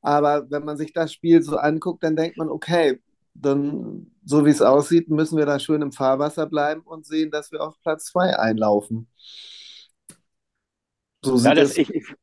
Aber 0.01 0.49
wenn 0.51 0.65
man 0.65 0.77
sich 0.77 0.93
das 0.93 1.13
Spiel 1.13 1.41
so 1.41 1.57
anguckt, 1.57 2.03
dann 2.03 2.15
denkt 2.15 2.38
man, 2.38 2.49
okay, 2.49 2.99
dann, 3.33 4.12
so 4.25 4.45
wie 4.45 4.49
es 4.49 4.62
aussieht, 4.62 5.09
müssen 5.09 5.38
wir 5.38 5.45
da 5.45 5.59
schön 5.59 5.81
im 5.81 5.91
Fahrwasser 5.91 6.45
bleiben 6.45 6.81
und 6.81 7.05
sehen, 7.05 7.31
dass 7.31 7.51
wir 7.51 7.62
auf 7.62 7.79
Platz 7.81 8.05
2 8.05 8.38
einlaufen. 8.38 9.07
So 11.23 11.38
sieht 11.38 11.47
ja, 11.47 11.55
das, 11.55 11.71
es 11.71 11.77
ich, 11.77 11.93
ich, 11.93 12.13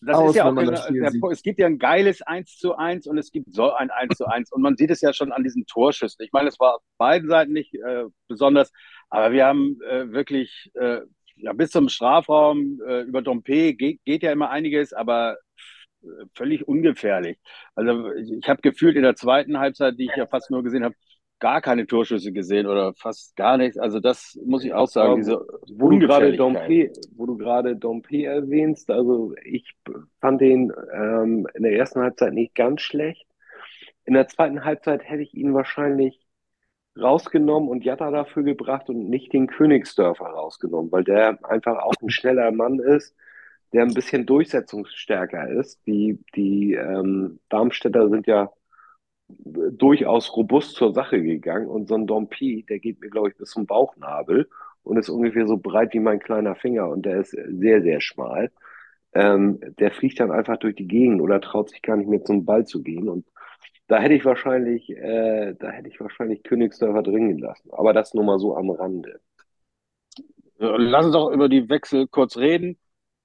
das 0.00 0.16
aus, 0.16 0.30
ist 0.30 0.36
ja 0.36 0.44
auch, 0.44 0.56
eine, 0.56 0.70
der, 0.70 1.30
es 1.30 1.42
gibt 1.42 1.58
ja 1.58 1.66
ein 1.66 1.78
geiles 1.78 2.22
1 2.22 2.58
zu 2.58 2.76
1 2.76 3.06
und 3.06 3.18
es 3.18 3.30
gibt 3.30 3.52
so 3.54 3.72
ein 3.72 3.90
1 3.90 4.16
zu 4.16 4.26
1 4.26 4.52
und 4.52 4.62
man 4.62 4.76
sieht 4.76 4.90
es 4.90 5.00
ja 5.00 5.12
schon 5.12 5.32
an 5.32 5.44
diesen 5.44 5.66
Torschüssen. 5.66 6.24
Ich 6.24 6.32
meine, 6.32 6.48
es 6.48 6.60
war 6.60 6.76
auf 6.76 6.82
beiden 6.98 7.28
Seiten 7.28 7.52
nicht 7.52 7.74
äh, 7.74 8.04
besonders, 8.28 8.72
aber 9.08 9.32
wir 9.32 9.46
haben 9.46 9.78
äh, 9.88 10.10
wirklich 10.12 10.70
äh, 10.74 11.00
ja, 11.36 11.52
bis 11.52 11.70
zum 11.70 11.88
Strafraum 11.88 12.80
äh, 12.86 13.02
über 13.02 13.22
Dompe 13.22 13.74
geht, 13.74 14.04
geht 14.04 14.22
ja 14.22 14.32
immer 14.32 14.50
einiges, 14.50 14.92
aber 14.92 15.36
äh, 16.02 16.06
völlig 16.34 16.66
ungefährlich. 16.68 17.38
Also 17.74 18.12
ich 18.12 18.48
habe 18.48 18.62
gefühlt 18.62 18.96
in 18.96 19.02
der 19.02 19.16
zweiten 19.16 19.58
Halbzeit, 19.58 19.98
die 19.98 20.04
ich 20.04 20.16
ja 20.16 20.26
fast 20.26 20.50
nur 20.50 20.62
gesehen 20.62 20.84
habe, 20.84 20.94
gar 21.44 21.60
keine 21.60 21.86
Torschüsse 21.86 22.32
gesehen 22.32 22.66
oder 22.66 22.94
fast 22.94 23.36
gar 23.36 23.58
nichts. 23.58 23.76
Also 23.76 24.00
das 24.00 24.40
muss 24.46 24.64
ich 24.64 24.72
auch 24.72 24.86
sagen. 24.86 25.16
diese 25.16 25.46
wo 25.74 25.90
du 25.90 25.98
gerade 25.98 26.34
Dompe, 26.38 26.90
wo 27.16 27.26
du 27.26 27.36
gerade 27.36 27.76
Dompe 27.76 28.24
erwähnst, 28.24 28.90
also 28.90 29.34
ich 29.44 29.76
fand 30.22 30.40
den 30.40 30.72
ähm, 30.94 31.46
in 31.52 31.64
der 31.64 31.76
ersten 31.76 32.00
Halbzeit 32.00 32.32
nicht 32.32 32.54
ganz 32.54 32.80
schlecht. 32.80 33.26
In 34.06 34.14
der 34.14 34.26
zweiten 34.26 34.64
Halbzeit 34.64 35.04
hätte 35.04 35.20
ich 35.22 35.34
ihn 35.34 35.52
wahrscheinlich 35.52 36.18
rausgenommen 36.98 37.68
und 37.68 37.84
Jatta 37.84 38.10
dafür 38.10 38.42
gebracht 38.42 38.88
und 38.88 39.10
nicht 39.10 39.34
den 39.34 39.46
Königsdörfer 39.46 40.24
rausgenommen, 40.24 40.90
weil 40.92 41.04
der 41.04 41.44
einfach 41.44 41.82
auch 41.82 41.92
ein 42.00 42.08
schneller 42.08 42.52
Mann 42.52 42.78
ist, 42.78 43.14
der 43.74 43.82
ein 43.82 43.92
bisschen 43.92 44.24
durchsetzungsstärker 44.24 45.50
ist. 45.50 45.86
Die, 45.86 46.18
die 46.36 46.72
ähm, 46.72 47.38
Darmstädter 47.50 48.08
sind 48.08 48.26
ja 48.26 48.50
durchaus 49.28 50.36
robust 50.36 50.74
zur 50.76 50.92
Sache 50.92 51.22
gegangen 51.22 51.66
und 51.66 51.88
so 51.88 51.94
ein 51.94 52.06
Dompi, 52.06 52.64
der 52.68 52.78
geht 52.78 53.00
mir, 53.00 53.10
glaube 53.10 53.30
ich, 53.30 53.36
bis 53.36 53.50
zum 53.50 53.66
Bauchnabel 53.66 54.48
und 54.82 54.98
ist 54.98 55.08
ungefähr 55.08 55.46
so 55.46 55.56
breit 55.56 55.94
wie 55.94 56.00
mein 56.00 56.20
kleiner 56.20 56.54
Finger 56.54 56.88
und 56.88 57.06
der 57.06 57.20
ist 57.20 57.30
sehr, 57.30 57.82
sehr 57.82 58.00
schmal. 58.00 58.50
Ähm, 59.14 59.60
der 59.78 59.92
fliegt 59.92 60.20
dann 60.20 60.32
einfach 60.32 60.58
durch 60.58 60.74
die 60.74 60.88
Gegend 60.88 61.20
oder 61.20 61.40
traut 61.40 61.70
sich 61.70 61.82
gar 61.82 61.96
nicht 61.96 62.08
mehr 62.08 62.24
zum 62.24 62.44
Ball 62.44 62.66
zu 62.66 62.82
gehen 62.82 63.08
und 63.08 63.24
da 63.86 63.98
hätte 63.98 64.14
ich 64.14 64.24
wahrscheinlich, 64.24 64.90
äh, 64.90 65.54
da 65.58 65.70
hätte 65.70 65.88
ich 65.88 66.00
wahrscheinlich 66.00 66.42
Königsdörfer 66.42 67.02
dringen 67.02 67.38
lassen. 67.38 67.70
Aber 67.72 67.92
das 67.92 68.14
nur 68.14 68.24
mal 68.24 68.38
so 68.38 68.56
am 68.56 68.70
Rande. 68.70 69.20
Lass 70.56 71.06
uns 71.06 71.14
doch 71.14 71.30
über 71.30 71.48
die 71.48 71.68
Wechsel 71.68 72.06
kurz 72.08 72.36
reden. 72.36 72.78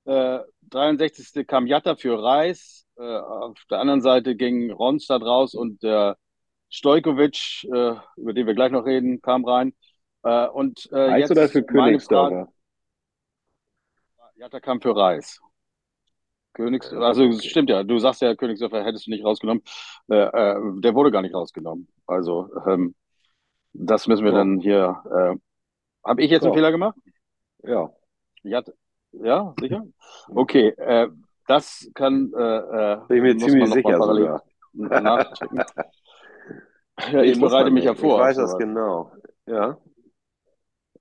Äh, 0.05 0.39
63. 0.69 1.47
kam 1.47 1.67
Jatta 1.67 1.95
für 1.95 2.21
Reis. 2.21 2.85
Äh, 2.99 3.17
auf 3.17 3.57
der 3.69 3.79
anderen 3.79 4.01
Seite 4.01 4.35
ging 4.35 4.71
Ronstadt 4.71 5.21
raus 5.21 5.53
und 5.55 5.81
der 5.83 6.17
Stojkovic, 6.69 7.63
äh, 7.63 7.95
über 8.17 8.33
den 8.33 8.45
wir 8.45 8.53
gleich 8.53 8.71
noch 8.71 8.85
reden, 8.85 9.21
kam 9.21 9.45
rein. 9.45 9.73
Äh, 10.23 10.47
und 10.47 10.91
äh, 10.91 10.97
Reis 10.97 11.21
jetzt 11.21 11.31
oder 11.31 11.47
für 11.47 11.63
Königsdörfer? 11.63 12.51
Jatta 14.35 14.59
kam 14.59 14.81
für 14.81 14.95
Reis. 14.95 15.39
Königs, 16.53 16.91
also 16.91 17.31
stimmt 17.39 17.69
ja, 17.69 17.83
du 17.83 17.99
sagst 17.99 18.21
ja, 18.21 18.35
Königsdörfer 18.35 18.83
hättest 18.83 19.07
du 19.07 19.11
nicht 19.11 19.23
rausgenommen. 19.23 19.63
Äh, 20.09 20.15
äh, 20.15 20.55
der 20.81 20.93
wurde 20.93 21.11
gar 21.11 21.21
nicht 21.21 21.33
rausgenommen. 21.33 21.87
Also 22.05 22.49
ähm, 22.67 22.95
das 23.71 24.07
müssen 24.07 24.25
wir 24.25 24.31
ja. 24.33 24.37
dann 24.39 24.59
hier. 24.59 25.03
Äh, 25.05 26.07
Habe 26.07 26.21
ich 26.21 26.31
jetzt 26.31 26.43
ja. 26.43 26.49
einen 26.49 26.55
Fehler 26.55 26.71
gemacht? 26.71 26.97
Ja. 27.63 27.91
Jatta, 28.43 28.73
ja, 29.11 29.53
sicher? 29.59 29.85
Okay, 30.27 30.69
äh, 30.69 31.07
das 31.49 31.89
kann. 31.95 32.31
Äh, 32.33 32.39
äh 32.39 32.97
Bin 33.07 33.17
ich 33.17 33.23
mir 33.23 33.37
ziemlich 33.37 33.73
sicher 33.73 34.01
sogar. 34.01 34.43
nachtrinken. 34.73 35.63
ja, 37.11 37.21
ich 37.23 37.39
bereite 37.39 37.71
mich 37.71 37.85
ja 37.85 37.95
vor. 37.95 38.19
Ich 38.19 38.27
weiß 38.27 38.37
das 38.37 38.57
genau. 38.57 39.11
Ja. 39.47 39.77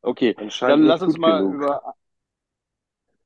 Okay, 0.01 0.35
dann 0.61 0.83
lass 0.85 1.03
uns 1.03 1.19
mal 1.19 1.43
genug. 1.43 1.55
über. 1.55 1.95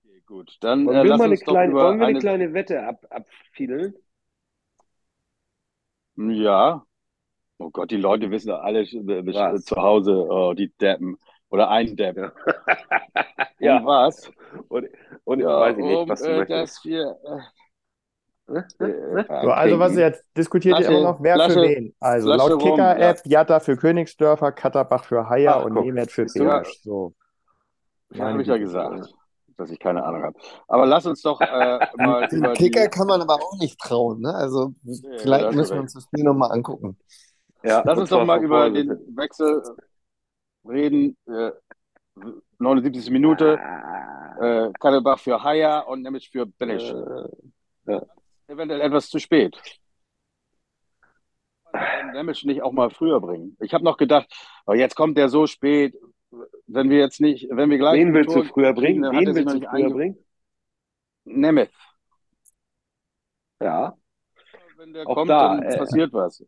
Okay, 0.03 0.23
gut, 0.27 0.57
dann 0.61 0.87
wollen 0.87 0.97
äh, 0.97 1.05
wir, 1.05 1.17
mal 1.17 1.25
eine, 1.25 1.37
kleine, 1.37 1.75
wollen 1.75 2.01
wir 2.01 2.07
eine, 2.07 2.17
eine 2.17 2.19
kleine 2.19 2.55
Wette 2.55 2.83
ab, 2.83 3.07
abfiedeln? 3.11 3.95
Ja. 6.17 6.85
Oh 7.59 7.71
Gott, 7.71 7.91
die 7.91 7.97
Leute 7.97 8.31
wissen 8.31 8.51
alle 8.51 8.81
äh, 8.81 9.27
was? 9.27 9.65
zu 9.65 9.77
Hause, 9.77 10.27
oh, 10.29 10.55
die 10.55 10.73
Deppen. 10.79 11.19
Oder 11.51 11.69
ein 11.69 11.95
Depp. 11.95 12.17
Ja. 12.17 12.33
ja. 13.61 13.85
was? 13.85 14.33
Und, 14.69 14.89
und 15.25 15.41
ja, 15.41 15.61
weiß 15.61 15.79
ich 15.79 15.85
nicht, 15.85 15.97
um, 15.97 16.09
was 16.09 16.23
du 16.23 16.29
äh, 16.29 16.39
möchtest. 16.39 16.85
Wir, 16.85 17.17
äh, 17.25 17.41
äh, 18.49 19.25
so, 19.43 19.51
also 19.51 19.79
was 19.79 19.97
jetzt 19.97 20.25
diskutiert 20.37 20.81
ihr 20.81 20.89
immer 20.89 21.03
noch, 21.03 21.23
wer 21.23 21.35
Flasche, 21.35 21.55
für 21.55 21.63
wen. 21.63 21.95
Also 22.01 22.33
Flasche 22.33 22.51
laut 22.51 22.63
Kicker-App, 22.63 23.21
ja. 23.25 23.39
Jatta 23.39 23.61
für 23.61 23.77
Königsdörfer, 23.77 24.53
Katterbach 24.53 25.05
für 25.05 25.29
Haier 25.29 25.57
Ach, 25.57 25.65
und 25.65 25.75
Nemeth 25.75 26.11
für 26.11 26.27
Berisch. 26.27 26.81
So. 26.83 27.15
Habe 28.19 28.43
ich 28.43 28.49
ja 28.49 28.57
gesagt, 28.59 29.15
dass 29.57 29.71
ich 29.71 29.79
keine 29.79 30.05
Ahnung 30.05 30.23
habe. 30.23 30.39
Aber 30.69 30.87
lass 30.87 31.07
uns 31.07 31.23
doch 31.23 31.41
äh, 31.41 31.79
mal. 31.97 32.27
Den 32.29 32.53
Kicker 32.55 32.83
die... 32.85 32.91
kann 32.91 33.07
man 33.07 33.23
aber 33.23 33.35
auch 33.35 33.59
nicht 33.59 33.79
trauen, 33.79 34.21
ne? 34.21 34.35
Also 34.35 34.75
ja, 34.83 35.19
vielleicht 35.19 35.53
müssen 35.53 35.75
wir 35.75 35.81
uns 35.81 35.95
das 35.95 36.03
Spiel 36.05 36.25
nochmal 36.25 36.53
angucken. 36.53 36.99
Ja, 37.63 37.83
lass 37.85 37.99
uns 37.99 38.11
doch 38.11 38.25
mal 38.25 38.43
über 38.43 38.69
den 38.69 38.91
Wechsel 39.17 39.63
reden. 40.65 41.17
Äh, 42.20 42.27
79. 42.59 43.11
Minute. 43.11 43.59
Äh, 44.40 44.70
Katterbach 44.81 45.18
für 45.18 45.42
Haier 45.42 45.87
und 45.87 46.03
nämlich 46.03 46.31
für 46.31 46.46
Berisch. 46.46 46.90
Äh, 46.90 47.92
ja 47.92 48.03
eventuell 48.53 48.81
etwas 48.81 49.09
zu 49.09 49.18
spät. 49.18 49.57
Damage 51.72 52.46
nicht 52.46 52.62
auch 52.62 52.72
mal 52.72 52.90
früher 52.90 53.20
bringen. 53.20 53.57
Ich 53.61 53.72
habe 53.72 53.85
noch 53.85 53.96
gedacht, 53.96 54.31
oh, 54.66 54.75
jetzt 54.75 54.94
kommt 54.94 55.16
der 55.16 55.31
so 55.31 55.46
spät, 55.46 55.96
wenn 56.66 56.90
wir 56.90 56.98
jetzt 56.98 57.20
nicht, 57.20 57.48
wenn 57.51 57.70
wir 57.70 57.79
gleich. 57.79 57.98
Wen 57.98 58.12
willst 58.12 58.37
du 58.37 58.44
früher 58.44 58.75
bringen? 58.75 59.03
Wen 59.03 59.35
willst 59.35 59.55
du 59.55 59.61
früher 59.68 59.90
bringen? 59.90 60.18
Nemeth. 61.25 61.72
Ja. 63.61 63.96
Wenn 64.77 64.92
der 64.92 65.09
auch 65.09 65.14
kommt, 65.14 65.31
da, 65.31 65.57
dann 65.57 65.62
äh, 65.62 65.79
passiert 65.79 66.12
was. 66.12 66.44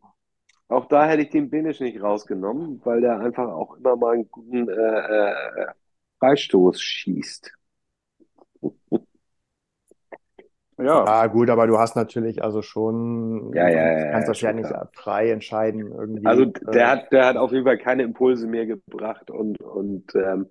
Auch 0.67 0.87
da 0.87 1.05
hätte 1.07 1.23
ich 1.23 1.29
den 1.29 1.49
Binisch 1.49 1.79
nicht 1.79 2.01
rausgenommen, 2.01 2.81
weil 2.83 3.01
der 3.01 3.19
einfach 3.19 3.47
auch 3.47 3.77
immer 3.77 3.95
mal 3.95 4.13
einen 4.15 4.31
guten 4.31 4.67
äh, 4.67 4.73
äh, 4.73 5.67
Freistoß 6.19 6.81
schießt. 6.81 7.51
Ja. 10.77 11.05
ja, 11.05 11.27
gut, 11.27 11.49
aber 11.49 11.67
du 11.67 11.77
hast 11.77 11.95
natürlich 11.95 12.43
also 12.43 12.61
schon, 12.61 13.53
ja, 13.53 13.69
ja, 13.69 13.97
ja, 13.97 14.11
kannst 14.11 14.27
das 14.27 14.41
ja 14.41 14.51
nicht 14.51 14.67
klar. 14.67 14.89
frei 14.91 15.31
entscheiden 15.31 15.89
irgendwie. 15.89 16.25
Also 16.25 16.45
der 16.45 16.81
äh, 16.81 16.85
hat, 16.85 17.11
der 17.13 17.25
hat 17.27 17.37
auf 17.37 17.53
jeden 17.53 17.63
Fall 17.63 17.77
keine 17.77 18.03
Impulse 18.03 18.45
mehr 18.45 18.65
gebracht 18.65 19.31
und, 19.31 19.61
und 19.61 20.13
ähm, 20.15 20.49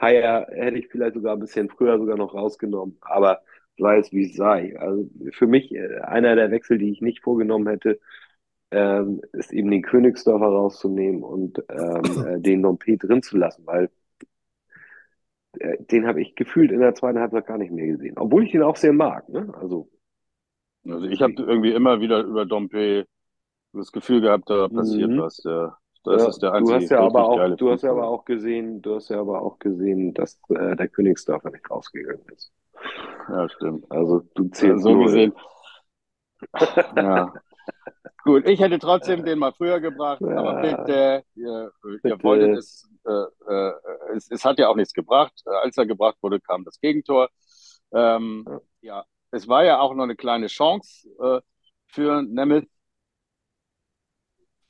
Haier 0.00 0.46
hätte 0.50 0.78
ich 0.78 0.88
vielleicht 0.88 1.14
sogar 1.14 1.34
ein 1.34 1.40
bisschen 1.40 1.68
früher 1.68 1.98
sogar 1.98 2.16
noch 2.16 2.32
rausgenommen, 2.32 2.96
aber 3.02 3.42
sei 3.78 3.98
es 3.98 4.12
wie 4.12 4.24
es 4.30 4.36
sei. 4.36 4.78
Also 4.78 5.10
für 5.32 5.46
mich 5.46 5.74
äh, 5.74 5.98
einer 6.00 6.36
der 6.36 6.50
Wechsel, 6.50 6.78
die 6.78 6.90
ich 6.90 7.02
nicht 7.02 7.22
vorgenommen 7.22 7.68
hätte, 7.68 8.00
ähm, 8.70 9.20
ist 9.32 9.52
eben 9.52 9.70
den 9.70 9.82
Königsdorfer 9.82 10.46
rauszunehmen 10.46 11.22
und 11.22 11.62
ähm, 11.68 12.26
äh, 12.26 12.40
den 12.40 12.62
Dompe 12.62 12.96
drin 12.96 13.22
zu 13.22 13.36
lassen, 13.36 13.66
weil 13.66 13.90
äh, 15.58 15.76
den 15.84 16.06
habe 16.06 16.20
ich 16.20 16.34
gefühlt 16.34 16.72
in 16.72 16.80
der 16.80 16.94
zweiten 16.94 17.18
Halbzeit 17.18 17.46
gar 17.46 17.58
nicht 17.58 17.72
mehr 17.72 17.86
gesehen. 17.86 18.18
Obwohl 18.18 18.44
ich 18.44 18.54
ihn 18.54 18.62
auch 18.62 18.76
sehr 18.76 18.92
mag. 18.92 19.28
Ne? 19.28 19.52
Also, 19.60 19.88
also 20.84 21.06
ich 21.06 21.22
habe 21.22 21.34
irgendwie 21.36 21.72
immer 21.72 22.00
wieder 22.00 22.22
über 22.22 22.44
Dompe 22.44 23.06
das 23.72 23.92
Gefühl 23.92 24.20
gehabt, 24.20 24.48
da 24.48 24.68
passiert 24.68 25.10
mhm. 25.10 25.18
was. 25.18 25.36
Der, 25.38 25.76
das 26.04 26.22
ja, 26.22 26.28
ist 26.28 26.38
der 26.42 26.52
einzige 26.52 26.78
du 26.78 26.82
hast 26.82 26.90
ja 26.90 27.00
aber 27.00 27.28
auch, 27.28 27.56
du 27.56 27.70
hast 27.70 27.82
ja 27.82 27.90
aber 27.90 28.08
auch 28.08 28.24
gesehen, 28.24 28.80
du 28.80 28.94
hast 28.94 29.08
ja 29.08 29.20
aber 29.20 29.42
auch 29.42 29.58
gesehen, 29.58 30.14
dass 30.14 30.40
äh, 30.50 30.76
der 30.76 30.88
Königsdorfer 30.88 31.50
nicht 31.50 31.68
rausgegangen 31.70 32.24
ist. 32.32 32.52
Ja, 33.28 33.48
stimmt. 33.48 33.90
Also 33.90 34.22
du 34.34 34.48
zählst 34.48 34.84
so 34.84 34.98
gesehen. 35.00 35.32
ja. 36.96 37.32
Gut, 38.26 38.44
ich 38.48 38.58
hätte 38.58 38.80
trotzdem 38.80 39.24
den 39.24 39.38
mal 39.38 39.52
früher 39.52 39.78
gebracht, 39.78 40.20
ja. 40.20 40.36
aber 40.36 40.60
bitte, 40.60 41.24
ihr, 41.36 41.70
bitte. 41.80 42.08
ihr 42.08 42.22
wolltet 42.24 42.58
es, 42.58 42.88
äh, 43.06 43.10
äh, 43.12 43.72
es, 44.16 44.28
es, 44.30 44.44
hat 44.44 44.58
ja 44.58 44.68
auch 44.68 44.74
nichts 44.74 44.92
gebracht. 44.92 45.32
Als 45.62 45.78
er 45.78 45.86
gebracht 45.86 46.16
wurde, 46.22 46.40
kam 46.40 46.64
das 46.64 46.80
Gegentor. 46.80 47.28
Ähm, 47.92 48.44
ja. 48.46 48.60
ja. 48.80 49.04
es 49.30 49.46
war 49.46 49.64
ja 49.64 49.78
auch 49.78 49.94
noch 49.94 50.02
eine 50.02 50.16
kleine 50.16 50.48
Chance 50.48 51.08
äh, 51.20 51.40
für 51.86 52.22
Nemeth. 52.22 52.68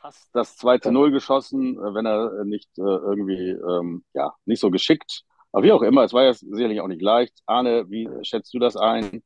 Fast 0.00 0.28
das 0.34 0.58
2 0.58 0.78
zu 0.78 0.92
0 0.92 1.10
geschossen, 1.10 1.78
äh, 1.78 1.94
wenn 1.94 2.04
er 2.04 2.44
nicht 2.44 2.68
äh, 2.76 2.82
irgendwie, 2.82 3.52
ähm, 3.52 4.04
ja, 4.12 4.34
nicht 4.44 4.60
so 4.60 4.70
geschickt. 4.70 5.22
Aber 5.52 5.62
wie 5.62 5.72
auch 5.72 5.82
immer, 5.82 6.04
es 6.04 6.12
war 6.12 6.24
ja 6.24 6.34
sicherlich 6.34 6.82
auch 6.82 6.88
nicht 6.88 7.00
leicht. 7.00 7.40
Arne, 7.46 7.88
wie 7.88 8.06
schätzt 8.22 8.52
du 8.52 8.58
das 8.58 8.76
ein? 8.76 9.22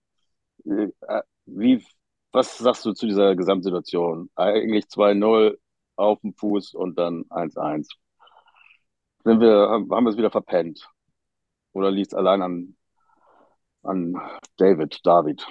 Äh, 0.64 1.22
wie 1.46 1.84
was 2.32 2.58
sagst 2.58 2.84
du 2.84 2.92
zu 2.92 3.06
dieser 3.06 3.36
Gesamtsituation? 3.36 4.30
Eigentlich 4.36 4.88
2-0 4.88 5.58
auf 5.96 6.20
dem 6.20 6.34
Fuß 6.34 6.74
und 6.74 6.98
dann 6.98 7.24
1-1. 7.30 7.88
Sind 9.24 9.40
wir, 9.40 9.68
haben 9.70 9.88
wir 9.88 10.10
es 10.10 10.16
wieder 10.16 10.30
verpennt? 10.30 10.88
Oder 11.72 11.90
liegt 11.90 12.08
es 12.12 12.14
allein 12.14 12.42
an, 12.42 12.76
an 13.82 14.14
David, 14.56 15.00
David? 15.04 15.46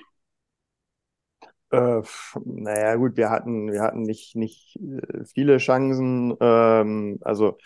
Äh, 1.71 2.01
naja, 2.45 2.95
gut, 2.95 3.15
wir 3.15 3.29
hatten, 3.29 3.71
wir 3.71 3.81
hatten 3.81 4.01
nicht, 4.01 4.35
nicht 4.35 4.75
äh, 4.77 5.23
viele 5.25 5.57
Chancen. 5.57 6.35
Ähm, 6.39 7.19
also 7.21 7.57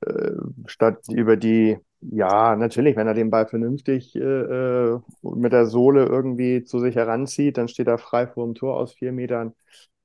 äh, 0.00 0.32
statt 0.66 1.04
über 1.08 1.36
die 1.36 1.78
ja, 2.00 2.56
natürlich, 2.56 2.96
wenn 2.96 3.06
er 3.06 3.14
den 3.14 3.30
Ball 3.30 3.46
vernünftig 3.46 4.16
äh, 4.16 4.20
äh, 4.20 5.00
mit 5.22 5.52
der 5.52 5.66
Sohle 5.66 6.06
irgendwie 6.06 6.64
zu 6.64 6.78
sich 6.78 6.96
heranzieht, 6.96 7.58
dann 7.58 7.68
steht 7.68 7.88
er 7.88 7.98
frei 7.98 8.26
vor 8.26 8.46
dem 8.46 8.54
Tor 8.54 8.76
aus 8.76 8.94
vier 8.94 9.12
Metern. 9.12 9.54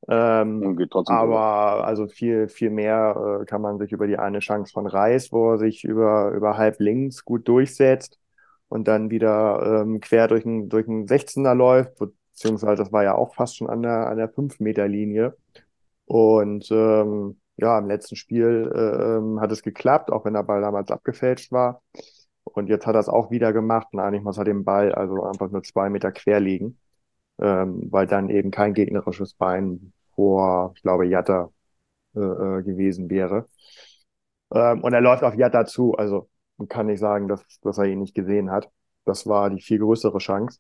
Ähm, 0.08 0.78
aber 1.06 1.76
durch. 1.78 1.88
also 1.88 2.08
viel, 2.08 2.48
viel 2.48 2.70
mehr 2.70 3.40
äh, 3.42 3.46
kann 3.46 3.62
man 3.62 3.80
sich 3.80 3.92
über 3.92 4.08
die 4.08 4.18
eine 4.18 4.40
Chance 4.40 4.72
von 4.72 4.88
Reis, 4.88 5.32
wo 5.32 5.54
er 5.54 5.58
sich 5.58 5.84
über, 5.84 6.32
über 6.32 6.58
halb 6.58 6.80
links 6.80 7.24
gut 7.26 7.48
durchsetzt 7.48 8.20
und 8.68 8.88
dann 8.88 9.10
wieder 9.10 9.82
ähm, 9.82 10.02
quer 10.02 10.28
durch 10.28 10.46
einen 10.46 10.70
durch 10.70 10.86
16er 10.86 11.56
läuft, 11.56 11.98
beziehungsweise 11.98 12.84
das 12.84 12.92
war 12.92 13.04
ja 13.04 13.16
auch 13.16 13.34
fast 13.36 13.58
schon 13.58 13.70
an 13.70 13.82
der, 13.82 14.08
an 14.08 14.18
der 14.18 14.32
5-Meter-Linie. 14.32 15.36
Und 16.06 16.70
ähm, 16.72 17.38
ja, 17.58 17.80
im 17.80 17.88
letzten 17.88 18.16
Spiel 18.16 18.72
äh, 18.74 19.40
hat 19.42 19.52
es 19.52 19.64
geklappt, 19.64 20.12
auch 20.12 20.26
wenn 20.26 20.34
der 20.34 20.44
Ball 20.44 20.62
damals 20.62 20.92
abgefälscht 20.92 21.52
war. 21.52 21.82
Und 22.44 22.68
jetzt 22.70 22.86
hat 22.88 22.96
er 22.96 23.00
es 23.00 23.10
auch 23.10 23.32
wieder 23.32 23.54
gemacht 23.54 23.88
und 23.92 24.00
eigentlich 24.00 24.24
muss 24.24 24.38
er 24.38 24.44
den 24.46 24.64
Ball 24.66 24.94
also 24.94 25.24
einfach 25.24 25.50
nur 25.52 25.64
zwei 25.64 25.90
Meter 25.90 26.12
quer 26.12 26.40
liegen, 26.40 26.80
ähm, 27.40 27.88
weil 27.92 28.08
dann 28.08 28.30
eben 28.30 28.52
kein 28.52 28.74
gegnerisches 28.74 29.34
Bein 29.34 29.94
vor, 30.16 30.74
ich 30.76 30.82
glaube, 30.84 31.06
Jatta 31.08 31.52
äh, 32.16 32.20
äh, 32.20 32.64
gewesen 32.64 33.10
wäre. 33.10 33.48
Ähm, 34.54 34.84
und 34.84 34.94
er 34.94 35.02
läuft 35.02 35.24
auf 35.24 35.36
Jatta 35.36 35.66
zu, 35.66 35.96
also 35.96 36.30
kann 36.70 36.88
nicht 36.88 37.00
sagen, 37.00 37.28
dass, 37.28 37.44
dass 37.62 37.78
er 37.78 37.86
ihn 37.86 38.00
nicht 38.00 38.16
gesehen 38.16 38.52
hat. 38.52 38.70
Das 39.06 39.28
war 39.28 39.50
die 39.50 39.62
viel 39.62 39.80
größere 39.80 40.20
Chance. 40.20 40.60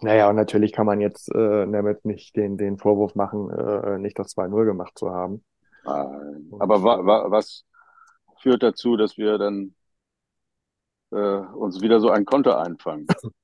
Naja, 0.00 0.28
und 0.28 0.36
natürlich 0.36 0.72
kann 0.72 0.86
man 0.86 1.00
jetzt 1.00 1.32
äh, 1.34 1.66
damit 1.70 2.04
nicht 2.04 2.36
den, 2.36 2.56
den 2.58 2.76
Vorwurf 2.76 3.14
machen, 3.14 3.50
äh, 3.50 3.98
nicht 3.98 4.18
das 4.18 4.32
2-0 4.36 4.64
gemacht 4.64 4.98
zu 4.98 5.10
haben. 5.10 5.44
Aber 5.84 6.82
wa 6.82 7.04
wa 7.04 7.30
was 7.30 7.64
führt 8.40 8.62
dazu, 8.62 8.96
dass 8.96 9.16
wir 9.16 9.38
dann 9.38 9.74
äh, 11.10 11.16
uns 11.16 11.80
wieder 11.80 12.00
so 12.00 12.10
ein 12.10 12.24
Konto 12.24 12.52
einfangen? 12.52 13.06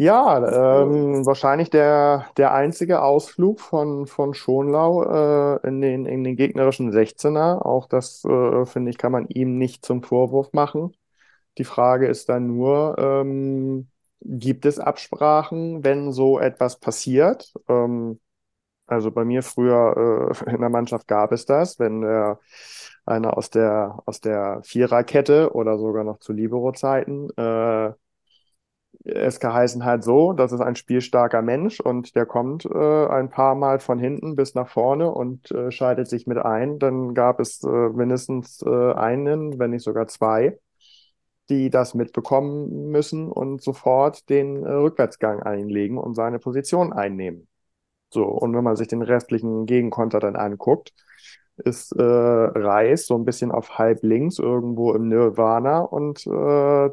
Ja, 0.00 0.82
ähm, 0.82 1.26
wahrscheinlich 1.26 1.70
der, 1.70 2.26
der 2.36 2.54
einzige 2.54 3.02
Ausflug 3.02 3.58
von, 3.58 4.06
von 4.06 4.32
Schonlau 4.32 5.02
äh, 5.02 5.66
in, 5.66 5.80
den, 5.80 6.06
in 6.06 6.22
den 6.22 6.36
gegnerischen 6.36 6.92
16er. 6.92 7.58
Auch 7.62 7.88
das, 7.88 8.24
äh, 8.24 8.64
finde 8.64 8.90
ich, 8.90 8.98
kann 8.98 9.10
man 9.10 9.26
ihm 9.26 9.58
nicht 9.58 9.84
zum 9.84 10.04
Vorwurf 10.04 10.52
machen. 10.52 10.96
Die 11.58 11.64
Frage 11.64 12.06
ist 12.06 12.28
dann 12.28 12.46
nur, 12.46 12.96
ähm, 12.98 13.88
gibt 14.20 14.66
es 14.66 14.78
Absprachen, 14.78 15.82
wenn 15.82 16.12
so 16.12 16.38
etwas 16.38 16.78
passiert? 16.78 17.52
Ähm, 17.68 18.20
also 18.88 19.10
bei 19.10 19.24
mir 19.24 19.42
früher 19.42 20.32
äh, 20.46 20.50
in 20.54 20.60
der 20.60 20.70
Mannschaft 20.70 21.08
gab 21.08 21.32
es 21.32 21.46
das, 21.46 21.78
wenn 21.78 22.02
äh, 22.02 22.34
einer 23.06 23.36
aus 23.36 23.50
der 23.50 23.98
aus 24.06 24.20
der 24.20 24.60
Viererkette 24.64 25.52
oder 25.54 25.78
sogar 25.78 26.04
noch 26.04 26.18
zu 26.18 26.32
Libero-Zeiten 26.32 27.30
äh, 27.36 27.92
es 29.04 29.40
geheißen 29.40 29.84
halt 29.84 30.04
so, 30.04 30.32
das 30.32 30.52
ist 30.52 30.60
ein 30.60 30.76
spielstarker 30.76 31.42
Mensch 31.42 31.80
und 31.80 32.14
der 32.14 32.26
kommt 32.26 32.64
äh, 32.66 33.06
ein 33.06 33.30
paar 33.30 33.54
Mal 33.54 33.78
von 33.80 33.98
hinten 33.98 34.36
bis 34.36 34.54
nach 34.54 34.68
vorne 34.68 35.10
und 35.10 35.50
äh, 35.50 35.70
schaltet 35.70 36.08
sich 36.08 36.26
mit 36.26 36.38
ein. 36.38 36.78
Dann 36.78 37.14
gab 37.14 37.40
es 37.40 37.62
äh, 37.62 37.68
mindestens 37.68 38.62
äh, 38.62 38.92
einen, 38.92 39.58
wenn 39.58 39.70
nicht 39.70 39.84
sogar 39.84 40.06
zwei, 40.08 40.58
die 41.48 41.70
das 41.70 41.94
mitbekommen 41.94 42.90
müssen 42.90 43.30
und 43.30 43.62
sofort 43.62 44.28
den 44.28 44.64
äh, 44.64 44.70
Rückwärtsgang 44.70 45.42
einlegen 45.42 45.98
und 45.98 46.14
seine 46.14 46.38
Position 46.38 46.92
einnehmen. 46.92 47.47
So, 48.10 48.24
und 48.24 48.54
wenn 48.54 48.64
man 48.64 48.76
sich 48.76 48.88
den 48.88 49.02
restlichen 49.02 49.66
Gegenkonter 49.66 50.20
dann 50.20 50.36
anguckt, 50.36 50.94
ist 51.58 51.92
äh, 51.92 52.02
Reis 52.02 53.06
so 53.06 53.16
ein 53.16 53.24
bisschen 53.24 53.50
auf 53.50 53.78
halb 53.78 54.02
links 54.02 54.38
irgendwo 54.38 54.94
im 54.94 55.08
Nirvana 55.08 55.80
und 55.80 56.26
äh, 56.26 56.30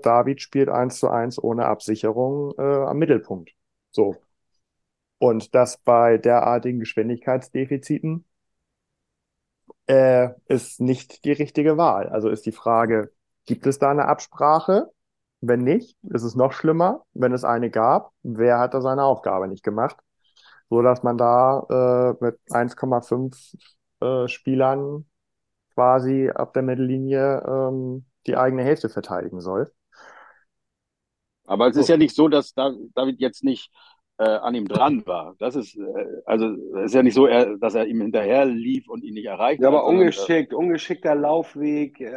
David 0.02 0.42
spielt 0.42 0.70
eins 0.70 1.00
zu 1.00 1.10
eins 1.10 1.42
ohne 1.42 1.66
Absicherung 1.68 2.54
äh, 2.58 2.62
am 2.62 2.98
Mittelpunkt. 2.98 3.52
So. 3.92 4.16
Und 5.18 5.54
das 5.56 5.78
bei 5.78 6.18
derartigen 6.18 6.80
Geschwindigkeitsdefiziten 6.80 8.24
äh, 9.88 10.30
ist 10.48 10.80
nicht 10.82 11.26
die 11.26 11.32
richtige 11.32 11.78
Wahl. 11.78 12.10
Also 12.10 12.30
ist 12.30 12.46
die 12.46 12.52
Frage, 12.52 13.12
gibt 13.46 13.68
es 13.68 13.80
da 13.80 13.92
eine 13.92 14.08
Absprache? 14.08 14.92
Wenn 15.42 15.62
nicht, 15.62 15.98
ist 16.04 16.24
es 16.24 16.36
noch 16.36 16.54
schlimmer. 16.54 17.06
Wenn 17.14 17.34
es 17.34 17.44
eine 17.44 17.70
gab, 17.70 18.12
wer 18.24 18.60
hat 18.60 18.74
da 18.74 18.82
seine 18.82 19.04
Aufgabe 19.04 19.48
nicht 19.48 19.64
gemacht? 19.64 19.98
So 20.70 20.82
dass 20.82 21.04
man 21.04 21.18
da 21.18 22.16
äh, 22.20 22.24
mit 22.24 22.40
1,5 22.52 23.56
äh, 24.02 24.28
Spielern 24.28 25.06
quasi 25.74 26.30
ab 26.30 26.54
der 26.54 26.64
Mittellinie 26.64 27.44
ähm, 27.48 28.06
die 28.28 28.38
eigene 28.38 28.64
Hälfte 28.64 28.90
verteidigen 28.90 29.42
soll. 29.42 29.72
Aber 31.46 31.68
es 31.68 31.76
ist 31.76 31.90
ja 31.90 31.98
nicht 31.98 32.16
so, 32.16 32.28
dass 32.28 32.54
David 32.54 33.20
jetzt 33.20 33.44
nicht 33.44 33.72
äh, 34.18 34.24
an 34.24 34.56
ihm 34.56 34.68
dran 34.68 35.06
war. 35.06 35.36
Das 35.40 35.56
ist, 35.56 35.76
äh, 35.76 35.82
also 36.26 36.48
es 36.78 36.86
ist 36.86 36.94
ja 36.94 37.04
nicht 37.04 37.14
so, 37.14 37.28
er, 37.28 37.58
dass 37.58 37.76
er 37.76 37.86
ihm 37.86 38.02
hinterher 38.02 38.46
lief 38.46 38.88
und 38.88 39.04
ihn 39.04 39.14
nicht 39.14 39.26
erreicht 39.26 39.62
ja, 39.62 39.68
hat. 39.68 39.74
aber 39.74 39.86
ungeschickt, 39.86 40.54
äh, 40.54 40.56
ungeschickter 40.56 41.16
Laufweg. 41.16 42.00
Äh, 42.00 42.14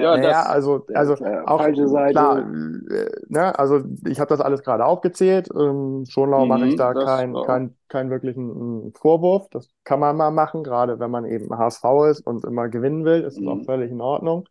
ja, 0.00 0.16
naja, 0.16 0.42
also, 0.42 0.86
also 0.94 1.14
auch 1.46 1.60
falsche 1.60 1.88
Seite. 1.88 2.12
Klar, 2.12 2.38
äh, 2.38 3.10
ne, 3.28 3.58
also 3.58 3.82
ich 4.06 4.20
habe 4.20 4.28
das 4.28 4.40
alles 4.40 4.62
gerade 4.62 4.84
aufgezählt. 4.84 5.48
Ähm, 5.58 6.04
Schonlau 6.08 6.42
mhm, 6.44 6.48
mache 6.48 6.66
ich 6.66 6.76
da 6.76 6.94
keinen 6.94 7.34
kein, 7.44 7.74
kein 7.88 8.10
wirklichen 8.10 8.92
Vorwurf. 8.94 9.48
Das 9.50 9.68
kann 9.82 9.98
man 9.98 10.16
mal 10.16 10.30
machen, 10.30 10.62
gerade 10.62 11.00
wenn 11.00 11.10
man 11.10 11.24
eben 11.24 11.56
HSV 11.56 11.84
ist 12.10 12.26
und 12.26 12.44
immer 12.44 12.68
gewinnen 12.68 13.04
will, 13.04 13.22
ist 13.22 13.40
mhm. 13.40 13.46
das 13.46 13.54
auch 13.54 13.64
völlig 13.64 13.90
in 13.90 14.00
Ordnung. 14.00 14.48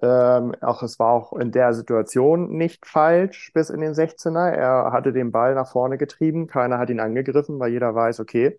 Ähm, 0.00 0.54
auch 0.60 0.82
es 0.82 0.98
war 0.98 1.12
auch 1.12 1.32
in 1.34 1.50
der 1.52 1.74
Situation 1.74 2.50
nicht 2.56 2.86
falsch 2.86 3.50
bis 3.54 3.70
in 3.70 3.80
den 3.80 3.94
16er. 3.94 4.48
Er 4.50 4.92
hatte 4.92 5.12
den 5.12 5.32
Ball 5.32 5.54
nach 5.54 5.70
vorne 5.70 5.98
getrieben, 5.98 6.46
keiner 6.46 6.78
hat 6.78 6.90
ihn 6.90 7.00
angegriffen, 7.00 7.58
weil 7.58 7.72
jeder 7.72 7.94
weiß, 7.94 8.20
okay, 8.20 8.58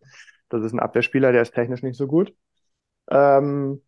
das 0.49 0.63
ist 0.63 0.73
ein 0.73 0.80
Abwehrspieler, 0.80 1.32
der 1.32 1.41
ist 1.43 1.54
technisch 1.56 1.84
nicht 1.84 1.97
so 1.97 2.08
gut. 2.08 2.34
Ähm, 3.12 3.82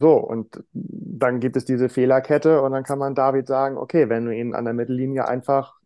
so, 0.00 0.16
und 0.16 0.64
dann 0.72 1.40
gibt 1.40 1.56
es 1.56 1.66
diese 1.66 1.88
Fehlerkette 1.90 2.62
und 2.62 2.72
dann 2.72 2.84
kann 2.84 2.98
man 3.00 3.14
David 3.16 3.46
sagen, 3.48 3.78
okay, 3.78 4.08
wenn 4.10 4.26
du 4.26 4.34
ihn 4.34 4.54
an 4.54 4.64
der 4.64 4.74
Mittellinie 4.74 5.28
einfach 5.28 5.78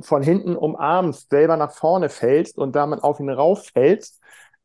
von 0.00 0.22
hinten 0.22 0.56
umarmst, 0.56 1.30
selber 1.30 1.56
nach 1.56 1.72
vorne 1.72 2.08
fällst 2.10 2.58
und 2.58 2.76
damit 2.76 3.02
auf 3.04 3.20
ihn 3.20 3.30
rauffällst, 3.30 4.22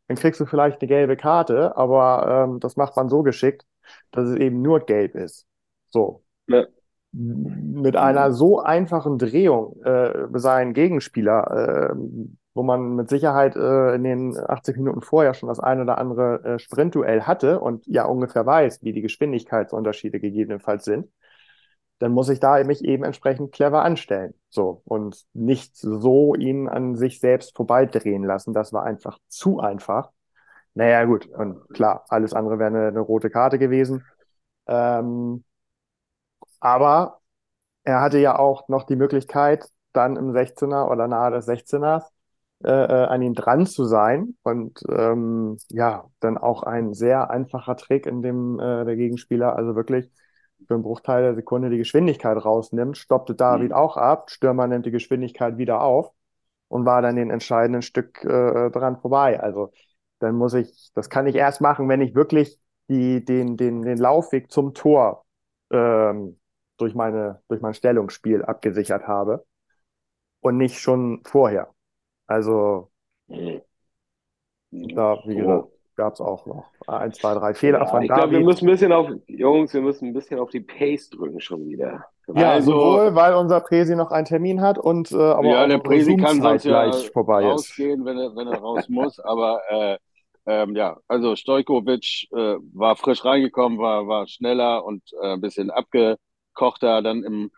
dann 0.08 0.18
kriegst 0.18 0.40
du 0.42 0.46
vielleicht 0.46 0.82
eine 0.82 0.88
gelbe 0.90 1.18
Karte, 1.18 1.78
aber 1.78 2.46
ähm, 2.50 2.60
das 2.60 2.78
macht 2.78 2.96
man 2.98 3.10
so 3.10 3.24
geschickt, 3.24 3.66
dass 4.12 4.30
es 4.30 4.38
eben 4.38 4.62
nur 4.62 4.82
gelb 4.82 5.16
ist. 5.16 5.49
So. 5.90 6.24
Ja. 6.48 6.66
Mit 7.12 7.96
einer 7.96 8.32
so 8.32 8.60
einfachen 8.60 9.18
Drehung 9.18 9.82
äh, 9.84 10.28
seinen 10.34 10.74
Gegenspieler, 10.74 11.92
äh, 11.92 11.96
wo 12.54 12.62
man 12.62 12.96
mit 12.96 13.10
Sicherheit 13.10 13.56
äh, 13.56 13.96
in 13.96 14.04
den 14.04 14.38
80 14.38 14.78
Minuten 14.78 15.02
vorher 15.02 15.34
schon 15.34 15.50
das 15.50 15.60
ein 15.60 15.82
oder 15.82 15.98
andere 15.98 16.44
äh, 16.44 16.60
Sprintduell 16.60 17.24
hatte 17.24 17.60
und 17.60 17.88
ja 17.88 18.06
ungefähr 18.06 18.46
weiß, 18.46 18.84
wie 18.84 18.94
die 18.94 19.02
Geschwindigkeitsunterschiede 19.02 20.20
gegebenenfalls 20.20 20.86
sind, 20.86 21.08
dann 22.00 22.14
muss 22.14 22.30
ich 22.30 22.40
da 22.40 22.64
mich 22.64 22.84
eben 22.84 23.04
entsprechend 23.04 23.52
clever 23.52 23.84
anstellen. 23.84 24.34
So. 24.50 24.82
Und 24.86 25.26
nicht 25.34 25.76
so 25.76 26.34
ihn 26.36 26.68
an 26.68 26.96
sich 26.96 27.20
selbst 27.20 27.56
vorbeidrehen 27.56 28.24
lassen. 28.24 28.54
Das 28.54 28.74
war 28.74 28.84
einfach 28.84 29.20
zu 29.28 29.60
einfach. 29.60 30.10
Naja, 30.74 31.04
gut. 31.06 31.28
Und 31.28 31.68
klar, 31.70 32.06
alles 32.08 32.34
andere 32.34 32.58
wäre 32.58 32.68
eine, 32.68 32.88
eine 32.88 33.00
rote 33.02 33.30
Karte 33.30 33.60
gewesen. 33.60 34.06
Ähm, 34.68 35.44
aber 36.60 37.20
er 37.84 38.02
hatte 38.02 38.20
ja 38.20 38.38
auch 38.38 38.68
noch 38.68 38.84
die 38.84 38.96
Möglichkeit, 38.96 39.70
dann 39.94 40.16
im 40.16 40.32
16er 40.32 40.90
oder 40.92 41.08
nahe 41.08 41.32
des 41.32 41.48
16ers 41.48 42.04
äh, 42.64 42.70
äh, 42.72 43.06
an 43.06 43.22
ihm 43.22 43.34
dran 43.34 43.66
zu 43.66 43.86
sein. 43.86 44.36
Und 44.44 44.82
ähm, 44.90 45.58
ja, 45.70 46.06
dann 46.20 46.38
auch 46.38 46.64
ein 46.64 46.94
sehr 46.94 47.30
einfacher 47.30 47.76
Trick, 47.78 48.06
in 48.06 48.22
dem 48.22 48.60
äh, 48.60 48.86
der 48.86 48.96
Gegenspieler 48.96 49.56
also 49.56 49.76
wirklich 49.76 50.12
für 50.68 50.74
einen 50.74 50.84
Bruchteil 50.84 51.24
der 51.24 51.36
Sekunde 51.36 51.70
die 51.70 51.78
Geschwindigkeit 51.78 52.44
rausnimmt, 52.44 52.98
stoppte 52.98 53.34
David 53.34 53.70
mhm. 53.70 53.76
auch 53.76 53.98
ab, 53.98 54.30
Stürmer 54.30 54.68
nimmt 54.68 54.86
die 54.86 54.92
Geschwindigkeit 54.92 55.58
wieder 55.58 55.82
auf 55.82 56.12
und 56.68 56.86
war 56.86 57.02
dann 57.02 57.16
den 57.16 57.32
entscheidenden 57.32 57.82
Stück 57.82 58.24
äh, 58.26 58.70
dran 58.70 59.00
vorbei. 59.00 59.40
Also 59.40 59.72
dann 60.20 60.36
muss 60.36 60.54
ich, 60.54 60.92
das 60.94 61.10
kann 61.10 61.28
ich 61.28 61.36
erst 61.36 61.62
machen, 61.62 61.88
wenn 61.88 62.02
ich 62.02 62.14
wirklich 62.14 62.60
die, 62.90 63.24
den, 63.24 63.56
den, 63.56 63.84
den 63.84 63.98
Laufweg 63.98 64.52
zum 64.52 64.74
Tor 64.74 65.26
ähm, 65.72 66.40
durch, 66.80 66.96
meine, 66.96 67.42
durch 67.48 67.62
mein 67.62 67.74
Stellungsspiel 67.74 68.44
abgesichert 68.44 69.08
habe 69.08 69.46
und 70.42 70.58
nicht 70.58 70.80
schon 70.80 71.22
vorher. 71.26 71.74
Also 72.28 72.90
da, 74.72 75.20
wie 75.26 75.36
gesagt, 75.36 75.70
gab 75.96 76.14
es 76.14 76.22
auch 76.22 76.46
noch 76.46 76.66
ein, 76.88 77.12
zwei, 77.14 77.34
drei 77.34 77.54
Fehler 77.54 77.80
ja, 77.80 77.86
von 77.86 78.02
Ich 78.02 78.08
glaube, 78.08 78.32
wir 78.32 78.40
müssen 78.40 78.66
ein 78.66 78.72
bisschen 78.72 78.94
auf, 78.94 79.10
Jungs, 79.28 79.74
wir 79.74 79.82
müssen 79.82 80.08
ein 80.08 80.14
bisschen 80.14 80.40
auf 80.40 80.50
die 80.50 80.62
Pace 80.62 81.10
drücken 81.10 81.40
schon 81.42 81.68
wieder. 81.68 82.06
Ja, 82.36 82.52
also, 82.52 82.72
sowohl, 82.72 83.16
weil 83.16 83.34
unser 83.34 83.60
Presi 83.60 83.96
noch 83.96 84.12
einen 84.12 84.26
Termin 84.26 84.62
hat 84.62 84.78
und 84.78 85.12
äh, 85.12 85.16
aber 85.18 85.48
ja, 85.48 85.64
auch 85.64 85.68
der 85.68 85.80
Presi 85.80 86.16
kann 86.16 86.42
sonst 86.42 86.64
ja 86.64 86.92
vorbei 87.12 87.44
rausgehen, 87.44 88.02
ist. 88.02 88.06
wenn 88.06 88.18
er, 88.18 88.36
wenn 88.36 88.48
er 88.48 88.60
raus 88.60 88.88
muss, 88.88 89.20
aber 89.20 89.62
äh, 89.70 89.98
ähm, 90.46 90.76
ja, 90.76 90.98
also 91.08 91.36
Stojkovic 91.36 92.28
äh, 92.32 92.56
war 92.74 92.96
frisch 92.96 93.26
reingekommen, 93.26 93.80
war, 93.80 94.08
war 94.08 94.28
schneller 94.28 94.86
und 94.86 95.04
äh, 95.22 95.34
ein 95.34 95.42
bisschen 95.42 95.70
abge, 95.72 96.18
Koch 96.60 96.78
da 96.78 97.02
dann 97.02 97.24
im 97.24 97.52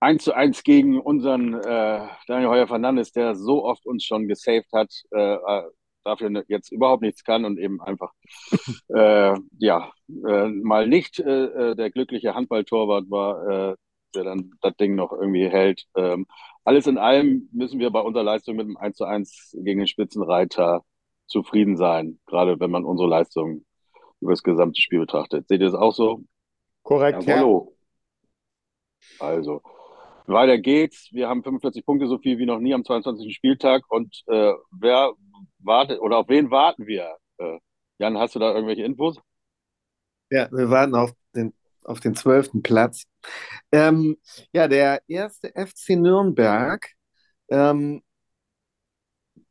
1 0.00 0.24
zu 0.24 0.34
1 0.34 0.62
gegen 0.62 0.98
unseren 0.98 1.52
äh, 1.54 2.08
Daniel 2.26 2.48
Heuer 2.48 2.66
Fernandes, 2.66 3.12
der 3.12 3.34
so 3.34 3.64
oft 3.64 3.84
uns 3.84 4.04
schon 4.04 4.26
gesaved 4.26 4.72
hat, 4.72 4.90
äh, 5.12 5.34
äh 5.34 5.62
dafür 6.04 6.30
ne, 6.30 6.44
jetzt 6.48 6.72
überhaupt 6.72 7.02
nichts 7.02 7.22
kann 7.22 7.44
und 7.44 7.58
eben 7.58 7.82
einfach 7.82 8.12
äh, 8.88 9.34
ja 9.58 9.92
äh, 10.26 10.48
mal 10.48 10.86
nicht 10.88 11.18
äh, 11.18 11.76
der 11.76 11.90
glückliche 11.90 12.34
Handballtorwart 12.34 13.10
war, 13.10 13.76
der 14.14 14.24
dann 14.24 14.52
das 14.62 14.74
Ding 14.76 14.94
noch 14.94 15.12
irgendwie 15.12 15.48
hält. 15.48 15.84
Ähm, 15.94 16.26
alles 16.64 16.86
in 16.86 16.96
allem 16.96 17.50
müssen 17.52 17.78
wir 17.78 17.90
bei 17.90 18.00
unserer 18.00 18.24
Leistung 18.24 18.56
mit 18.56 18.66
dem 18.66 18.78
1 18.78 18.96
zu 18.96 19.04
1 19.04 19.58
gegen 19.58 19.80
den 19.80 19.86
Spitzenreiter 19.86 20.82
zufrieden 21.26 21.76
sein, 21.76 22.18
gerade 22.24 22.58
wenn 22.58 22.70
man 22.70 22.86
unsere 22.86 23.08
Leistung 23.08 23.66
über 24.20 24.32
das 24.32 24.42
gesamte 24.42 24.80
Spiel 24.80 25.00
betrachtet. 25.00 25.46
Seht 25.48 25.60
ihr 25.60 25.66
das 25.66 25.74
auch 25.74 25.92
so? 25.92 26.24
Korrekt. 26.82 27.24
Ja, 27.24 27.36
hallo. 27.36 27.74
Also, 29.18 29.62
weiter 30.26 30.58
geht's. 30.58 31.08
Wir 31.12 31.28
haben 31.28 31.42
45 31.42 31.84
Punkte, 31.84 32.06
so 32.06 32.18
viel 32.18 32.38
wie 32.38 32.46
noch 32.46 32.58
nie 32.58 32.74
am 32.74 32.84
22. 32.84 33.34
Spieltag. 33.34 33.82
Und 33.88 34.22
äh, 34.26 34.52
wer 34.70 35.12
wartet 35.58 36.00
oder 36.00 36.18
auf 36.18 36.28
wen 36.28 36.50
warten 36.50 36.86
wir? 36.86 37.16
Äh, 37.38 37.58
Jan, 37.98 38.18
hast 38.18 38.34
du 38.34 38.38
da 38.38 38.54
irgendwelche 38.54 38.84
Infos? 38.84 39.18
Ja, 40.30 40.48
wir 40.52 40.70
warten 40.70 40.94
auf 40.94 41.12
den, 41.34 41.54
auf 41.82 42.00
den 42.00 42.14
12. 42.14 42.62
Platz. 42.62 43.04
Ähm, 43.72 44.16
ja, 44.52 44.68
der 44.68 45.00
erste 45.08 45.48
FC 45.54 45.90
Nürnberg, 45.90 46.86
ähm, 47.48 48.02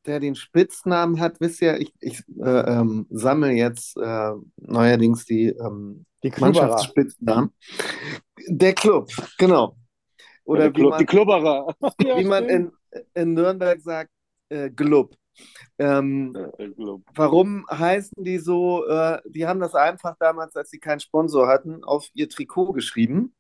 der 0.06 0.20
den 0.20 0.36
Spitznamen 0.36 1.20
hat, 1.20 1.40
wisst 1.42 1.62
ihr, 1.62 1.80
ich, 1.80 1.94
ich 2.00 2.24
äh, 2.40 2.80
ähm, 2.80 3.08
sammle 3.10 3.52
jetzt 3.52 3.98
äh, 3.98 4.32
neuerdings 4.58 5.26
die, 5.26 5.48
ähm, 5.48 6.06
die 6.24 6.32
Mannschaftsspitznamen. 6.38 7.54
Der 8.47 8.73
Club, 8.73 9.10
genau. 9.38 9.76
Oder 10.43 10.71
Club, 10.71 10.91
man, 10.91 11.00
die 11.00 11.06
Klubberer. 11.06 11.76
wie 11.97 12.23
man 12.23 12.47
in, 12.47 12.71
in 13.13 13.34
Nürnberg 13.34 13.82
sagt, 13.82 14.12
äh, 14.50 14.69
Glub. 14.69 15.15
Ähm, 15.78 16.36
warum 17.13 17.65
heißen 17.69 18.23
die 18.23 18.39
so? 18.39 18.88
Äh, 18.88 19.19
die 19.26 19.45
haben 19.45 19.60
das 19.60 19.76
einfach 19.76 20.15
damals, 20.19 20.56
als 20.56 20.69
sie 20.69 20.80
keinen 20.80 21.00
Sponsor 21.00 21.47
hatten, 21.47 21.84
auf 21.84 22.08
ihr 22.13 22.30
Trikot 22.30 22.71
geschrieben. 22.73 23.36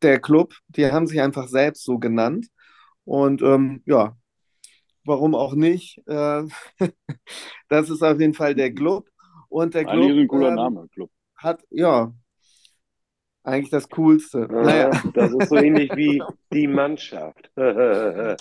Der 0.00 0.20
Club, 0.20 0.54
die 0.68 0.90
haben 0.90 1.06
sich 1.06 1.20
einfach 1.20 1.48
selbst 1.48 1.84
so 1.84 1.98
genannt. 1.98 2.46
Und 3.04 3.42
ähm, 3.42 3.82
ja, 3.84 4.16
warum 5.04 5.34
auch 5.34 5.54
nicht? 5.54 5.98
Äh, 6.06 6.44
das 7.68 7.90
ist 7.90 8.02
auf 8.02 8.20
jeden 8.20 8.34
Fall 8.34 8.54
der 8.54 8.72
Club. 8.72 9.08
Und 9.48 9.74
der 9.74 9.84
Club. 9.84 10.10
Ein 10.10 10.28
cooler 10.28 10.48
ähm, 10.50 10.54
Name, 10.54 10.88
Club. 10.88 11.10
Hat, 11.36 11.62
ja, 11.70 12.12
eigentlich 13.48 13.70
das 13.70 13.88
Coolste. 13.88 14.46
Ja, 14.50 14.62
naja. 14.62 14.90
Das 15.14 15.32
ist 15.32 15.48
so 15.48 15.56
ähnlich 15.56 15.90
wie 15.96 16.22
die 16.52 16.66
Mannschaft. 16.66 17.50
ja, 17.56 18.36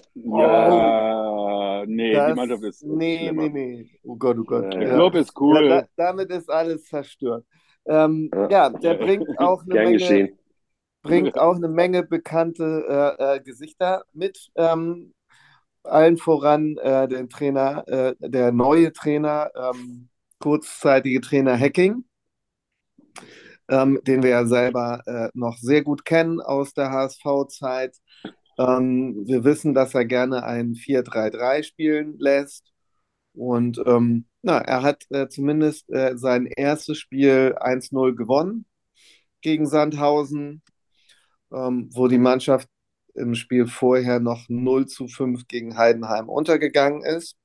nee, 1.86 2.14
das, 2.14 2.28
die 2.28 2.36
Mannschaft 2.36 2.64
ist. 2.64 2.84
Nee, 2.84 3.18
schlimmer. 3.20 3.44
nee, 3.44 3.50
nee. 3.50 3.90
Oh 4.04 4.16
Gott, 4.16 4.38
oh 4.38 4.44
Gott. 4.44 4.74
Der 4.74 4.94
Club 4.94 5.16
ist 5.16 5.40
cool. 5.40 5.66
Ja, 5.66 5.82
da, 5.82 5.88
damit 5.96 6.30
ist 6.30 6.50
alles 6.50 6.84
zerstört. 6.86 7.46
Ähm, 7.86 8.30
ja. 8.50 8.70
der 8.70 8.96
bringt 8.96 9.40
auch 9.40 9.64
eine 9.64 9.74
Menge. 9.74 9.94
Geschehen. 9.94 10.38
Bringt 11.04 11.40
auch 11.40 11.56
eine 11.56 11.70
Menge 11.70 12.04
bekannte 12.04 13.16
äh, 13.18 13.38
äh, 13.38 13.40
Gesichter 13.40 14.04
mit. 14.12 14.50
Ähm, 14.56 15.14
allen 15.84 16.18
voran 16.18 16.78
äh, 16.78 17.08
den 17.08 17.30
Trainer, 17.30 17.88
äh, 17.88 18.14
der 18.20 18.52
neue 18.52 18.92
Trainer, 18.92 19.50
ähm, 19.56 20.10
kurzzeitige 20.40 21.22
Trainer 21.22 21.58
Hacking, 21.58 22.04
ähm, 23.70 24.00
den 24.06 24.24
wir 24.24 24.30
ja 24.32 24.46
selber 24.46 25.02
äh, 25.06 25.30
noch 25.34 25.58
sehr 25.58 25.84
gut 25.84 26.06
kennen 26.06 26.40
aus 26.42 26.74
der 26.74 26.92
HSV-Zeit. 26.92 27.98
Ähm, 28.58 29.24
wir 29.28 29.44
wissen, 29.44 29.74
dass 29.74 29.94
er 29.94 30.06
gerne 30.06 30.44
ein 30.44 30.76
4-3-3 30.76 31.64
spielen 31.64 32.18
lässt. 32.20 32.74
Und 33.34 33.82
ähm, 33.86 34.26
na, 34.42 34.60
er 34.60 34.82
hat 34.84 35.06
äh, 35.12 35.28
zumindest 35.30 35.90
äh, 35.92 36.18
sein 36.18 36.48
erstes 36.48 36.98
Spiel 36.98 37.56
1-0 37.60 38.16
gewonnen 38.16 38.66
gegen 39.42 39.68
Sandhausen, 39.68 40.64
ähm, 41.52 41.90
wo 41.94 42.08
die 42.08 42.18
Mannschaft 42.18 42.70
im 43.16 43.36
Spiel 43.36 43.68
vorher 43.68 44.20
noch 44.20 44.48
0 44.50 44.88
zu 44.88 45.08
5 45.08 45.48
gegen 45.48 45.78
Heidenheim 45.78 46.30
untergegangen 46.30 47.04
ist. 47.04 47.38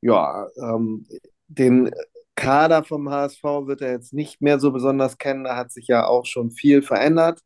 Ja, 0.00 0.48
ähm, 0.62 1.06
den 1.48 1.90
Kader 2.38 2.84
vom 2.84 3.10
HSV 3.10 3.42
wird 3.66 3.82
er 3.82 3.92
jetzt 3.92 4.12
nicht 4.14 4.40
mehr 4.40 4.60
so 4.60 4.70
besonders 4.72 5.18
kennen. 5.18 5.44
Da 5.44 5.56
hat 5.56 5.72
sich 5.72 5.88
ja 5.88 6.06
auch 6.06 6.24
schon 6.24 6.50
viel 6.52 6.82
verändert. 6.82 7.40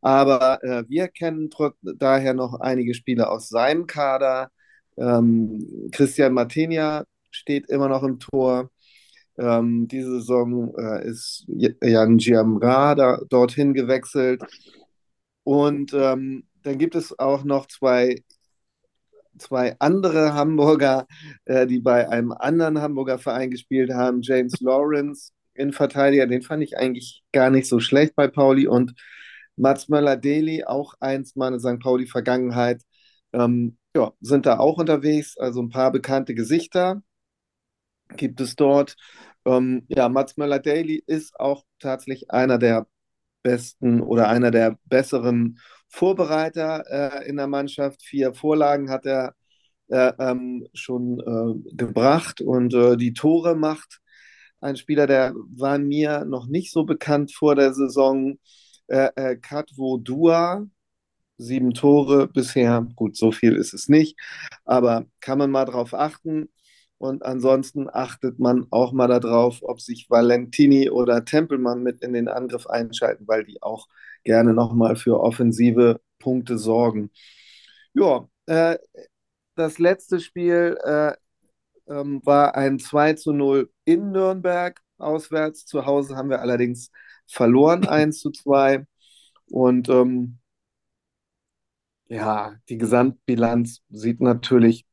Aber 0.00 0.62
äh, 0.64 0.84
wir 0.88 1.08
kennen 1.08 1.50
daher 1.82 2.34
noch 2.34 2.60
einige 2.60 2.94
Spieler 2.94 3.30
aus 3.30 3.48
seinem 3.48 3.86
Kader. 3.86 4.50
Ähm, 4.96 5.88
Christian 5.92 6.32
Martinia 6.34 7.04
steht 7.30 7.68
immer 7.68 7.88
noch 7.88 8.02
im 8.02 8.18
Tor. 8.18 8.70
Ähm, 9.38 9.86
diese 9.88 10.20
Saison 10.20 10.74
äh, 10.78 11.06
ist 11.08 11.44
Jan 11.48 12.18
Giamra 12.18 12.94
da, 12.94 13.20
dorthin 13.28 13.74
gewechselt. 13.74 14.42
Und 15.44 15.92
ähm, 15.94 16.44
dann 16.62 16.78
gibt 16.78 16.94
es 16.94 17.18
auch 17.18 17.44
noch 17.44 17.66
zwei, 17.66 18.22
zwei 19.38 19.76
andere 19.78 20.34
Hamburger, 20.34 21.06
äh, 21.44 21.66
die 21.66 21.80
bei 21.80 22.08
einem 22.08 22.32
anderen 22.32 22.80
Hamburger 22.80 23.18
Verein 23.18 23.50
gespielt 23.50 23.92
haben. 23.92 24.22
James 24.22 24.60
Lawrence, 24.60 25.32
Innenverteidiger, 25.54 26.26
den 26.26 26.42
fand 26.42 26.62
ich 26.62 26.76
eigentlich 26.76 27.22
gar 27.32 27.50
nicht 27.50 27.68
so 27.68 27.80
schlecht 27.80 28.14
bei 28.16 28.28
Pauli. 28.28 28.66
Und 28.66 28.94
Mats 29.56 29.88
Möller-Deli, 29.88 30.64
auch 30.64 30.94
eins 31.00 31.36
meiner 31.36 31.60
St. 31.60 31.78
Pauli-Vergangenheit, 31.80 32.82
ähm, 33.32 33.76
ja, 33.96 34.12
sind 34.20 34.46
da 34.46 34.58
auch 34.58 34.78
unterwegs. 34.78 35.36
Also 35.38 35.62
ein 35.62 35.68
paar 35.70 35.92
bekannte 35.92 36.34
Gesichter 36.34 37.02
gibt 38.16 38.40
es 38.40 38.56
dort. 38.56 38.96
Ähm, 39.44 39.84
ja, 39.88 40.08
Mats 40.08 40.36
Möller-Daly 40.36 41.02
ist 41.06 41.38
auch 41.38 41.64
tatsächlich 41.78 42.30
einer 42.30 42.58
der 42.58 42.86
besten 43.42 44.00
oder 44.00 44.28
einer 44.28 44.50
der 44.50 44.78
besseren 44.84 45.58
Vorbereiter 45.92 46.84
äh, 46.90 47.28
in 47.28 47.36
der 47.36 47.46
Mannschaft. 47.46 48.02
Vier 48.02 48.34
Vorlagen 48.34 48.90
hat 48.90 49.06
er 49.06 49.34
äh, 49.88 50.12
ähm, 50.18 50.66
schon 50.72 51.20
äh, 51.20 51.74
gebracht 51.76 52.40
und 52.40 52.72
äh, 52.74 52.96
die 52.96 53.12
Tore 53.12 53.54
macht. 53.54 54.00
Ein 54.60 54.76
Spieler, 54.76 55.06
der 55.06 55.34
war 55.54 55.78
mir 55.78 56.24
noch 56.24 56.46
nicht 56.46 56.72
so 56.72 56.84
bekannt 56.84 57.32
vor 57.34 57.56
der 57.56 57.74
Saison. 57.74 58.38
Äh, 58.86 59.10
äh, 59.16 59.36
Katwo 59.36 59.98
Dua, 59.98 60.66
sieben 61.36 61.74
Tore 61.74 62.26
bisher. 62.28 62.86
Gut, 62.96 63.16
so 63.16 63.30
viel 63.32 63.56
ist 63.56 63.74
es 63.74 63.88
nicht, 63.88 64.18
aber 64.64 65.04
kann 65.20 65.38
man 65.38 65.50
mal 65.50 65.66
drauf 65.66 65.94
achten. 65.94 66.48
Und 66.98 67.24
ansonsten 67.24 67.88
achtet 67.92 68.38
man 68.38 68.66
auch 68.70 68.92
mal 68.92 69.08
darauf, 69.08 69.58
ob 69.62 69.80
sich 69.80 70.08
Valentini 70.08 70.88
oder 70.88 71.24
Tempelmann 71.24 71.82
mit 71.82 72.00
in 72.00 72.12
den 72.14 72.28
Angriff 72.28 72.66
einschalten, 72.66 73.26
weil 73.26 73.44
die 73.44 73.62
auch 73.62 73.88
gerne 74.24 74.54
nochmal 74.54 74.96
für 74.96 75.20
offensive 75.20 76.00
Punkte 76.18 76.58
sorgen. 76.58 77.10
Ja, 77.94 78.28
äh, 78.46 78.78
das 79.54 79.78
letzte 79.78 80.20
Spiel 80.20 80.78
äh, 80.84 81.12
ähm, 81.88 82.20
war 82.24 82.54
ein 82.54 82.78
2 82.78 83.14
zu 83.14 83.32
0 83.32 83.70
in 83.84 84.12
Nürnberg 84.12 84.80
auswärts. 84.98 85.66
Zu 85.66 85.86
Hause 85.86 86.16
haben 86.16 86.30
wir 86.30 86.40
allerdings 86.40 86.90
verloren, 87.26 87.84
1 87.88 88.20
zu 88.20 88.30
2. 88.30 88.86
Und 89.50 89.88
ähm, 89.88 90.38
ja, 92.08 92.56
die 92.68 92.78
Gesamtbilanz 92.78 93.80
sieht 93.90 94.20
natürlich 94.20 94.86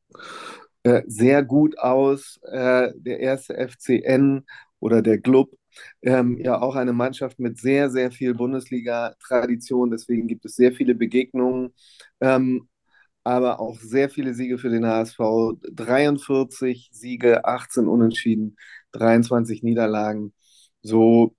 äh, 0.82 1.02
sehr 1.06 1.42
gut 1.44 1.78
aus. 1.78 2.38
Äh, 2.42 2.92
der 2.96 3.20
erste 3.20 3.56
FCN 3.56 4.46
oder 4.80 5.02
der 5.02 5.20
Club, 5.20 5.50
ähm, 6.02 6.38
ja 6.38 6.60
auch 6.60 6.76
eine 6.76 6.92
Mannschaft 6.92 7.38
mit 7.38 7.58
sehr, 7.58 7.90
sehr 7.90 8.10
viel 8.12 8.34
Bundesliga-Tradition. 8.34 9.90
Deswegen 9.90 10.26
gibt 10.28 10.44
es 10.44 10.56
sehr 10.56 10.72
viele 10.72 10.94
Begegnungen, 10.94 11.74
ähm, 12.20 12.68
aber 13.24 13.60
auch 13.60 13.78
sehr 13.80 14.10
viele 14.10 14.34
Siege 14.34 14.58
für 14.58 14.70
den 14.70 14.86
HSV. 14.86 15.54
43 15.72 16.90
Siege, 16.92 17.44
18 17.44 17.88
Unentschieden, 17.88 18.56
23 18.92 19.62
Niederlagen. 19.62 20.34
So 20.82 21.34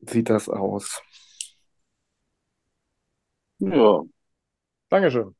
sieht 0.00 0.28
das 0.30 0.48
aus. 0.48 1.00
Ja. 3.58 4.02
Dankeschön. 4.90 5.36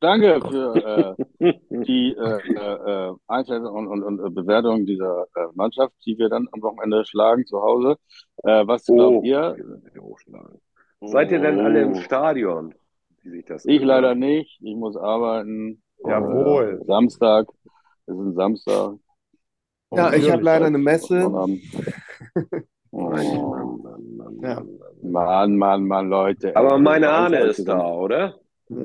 Danke 0.00 0.40
für 0.40 1.16
äh, 1.40 1.52
die 1.84 2.16
äh, 2.16 2.52
äh, 2.54 3.14
Einschätzung 3.26 3.86
und, 3.86 4.02
und, 4.02 4.18
und 4.18 4.34
Bewertung 4.34 4.86
dieser 4.86 5.26
äh, 5.36 5.46
Mannschaft, 5.54 5.92
die 6.06 6.16
wir 6.16 6.30
dann 6.30 6.48
am 6.52 6.62
Wochenende 6.62 7.04
schlagen 7.04 7.44
zu 7.44 7.60
Hause. 7.60 7.96
Äh, 8.42 8.66
was 8.66 8.88
oh, 8.88 8.94
glaubt 8.94 9.26
ihr? 9.26 9.56
Oh. 10.00 10.16
Seid 11.06 11.30
ihr 11.32 11.40
denn 11.40 11.60
alle 11.60 11.82
im 11.82 11.92
oh. 11.92 12.00
Stadion? 12.00 12.74
ich 13.22 13.44
gehört? 13.46 13.82
leider 13.82 14.14
nicht. 14.14 14.58
Ich 14.62 14.74
muss 14.74 14.96
arbeiten. 14.96 15.82
Jawohl. 15.98 16.80
Äh, 16.80 16.84
Samstag. 16.86 17.46
Es 18.06 18.14
ist 18.14 18.20
ein 18.20 18.34
Samstag. 18.34 18.94
Ja, 19.92 20.12
ich 20.14 20.30
habe 20.30 20.42
leider 20.42 20.66
eine 20.66 20.78
Messe. 20.78 21.30
Oh, 22.92 23.08
Mann, 23.08 23.82
Mann, 23.84 24.16
Mann, 24.16 24.40
ja. 24.42 24.62
Mann, 25.00 25.56
Mann, 25.56 25.84
Mann, 25.86 26.08
Leute. 26.08 26.56
Aber 26.56 26.76
meine 26.76 27.08
Ahne 27.08 27.38
ist 27.42 27.64
da, 27.68 27.86
oder? 27.86 28.34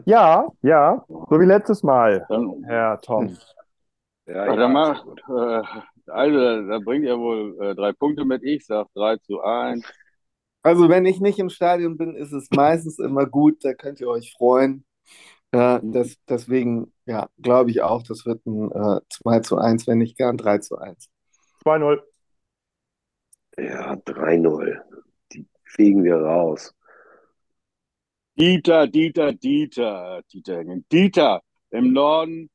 Ja, 0.05 0.47
ja, 0.61 1.05
so 1.07 1.39
wie 1.39 1.45
letztes 1.45 1.83
Mal, 1.83 2.25
Herr 2.65 2.99
Tom. 3.01 3.37
Ja, 4.25 4.47
ja, 4.47 4.55
dann 4.55 4.73
macht, 4.73 5.05
äh, 5.29 5.61
also, 6.07 6.67
da 6.67 6.79
bringt 6.79 7.05
ihr 7.05 7.17
wohl 7.17 7.57
äh, 7.61 7.75
drei 7.75 7.93
Punkte 7.93 8.25
mit. 8.25 8.43
Ich 8.43 8.65
sage 8.65 8.89
3 8.95 9.17
zu 9.17 9.41
1. 9.41 9.83
Also, 10.63 10.89
wenn 10.89 11.05
ich 11.05 11.19
nicht 11.19 11.39
im 11.39 11.49
Stadion 11.49 11.97
bin, 11.97 12.15
ist 12.15 12.31
es 12.31 12.49
meistens 12.51 12.99
immer 12.99 13.25
gut. 13.25 13.63
Da 13.63 13.73
könnt 13.73 13.99
ihr 13.99 14.09
euch 14.09 14.33
freuen. 14.37 14.85
Äh, 15.51 15.79
das, 15.83 16.15
deswegen, 16.27 16.93
ja, 17.05 17.29
glaube 17.39 17.71
ich 17.71 17.81
auch, 17.81 18.03
das 18.03 18.25
wird 18.25 18.45
ein 18.45 18.71
äh, 18.71 19.01
2 19.09 19.39
zu 19.39 19.57
1, 19.57 19.87
wenn 19.87 19.99
nicht 19.99 20.17
gern 20.17 20.37
3 20.37 20.59
zu 20.59 20.77
1. 20.77 21.09
2-0. 21.63 22.01
Ja, 23.57 23.95
3-0. 23.95 24.81
Die 25.31 25.47
fegen 25.63 26.03
wir 26.03 26.17
raus. 26.17 26.75
Dieter, 28.37 28.87
Dieter, 28.87 29.33
Dieter, 29.33 30.21
Dieter, 30.31 30.63
Dieter. 30.91 31.41
Im 31.71 31.93
Norden 31.93 32.49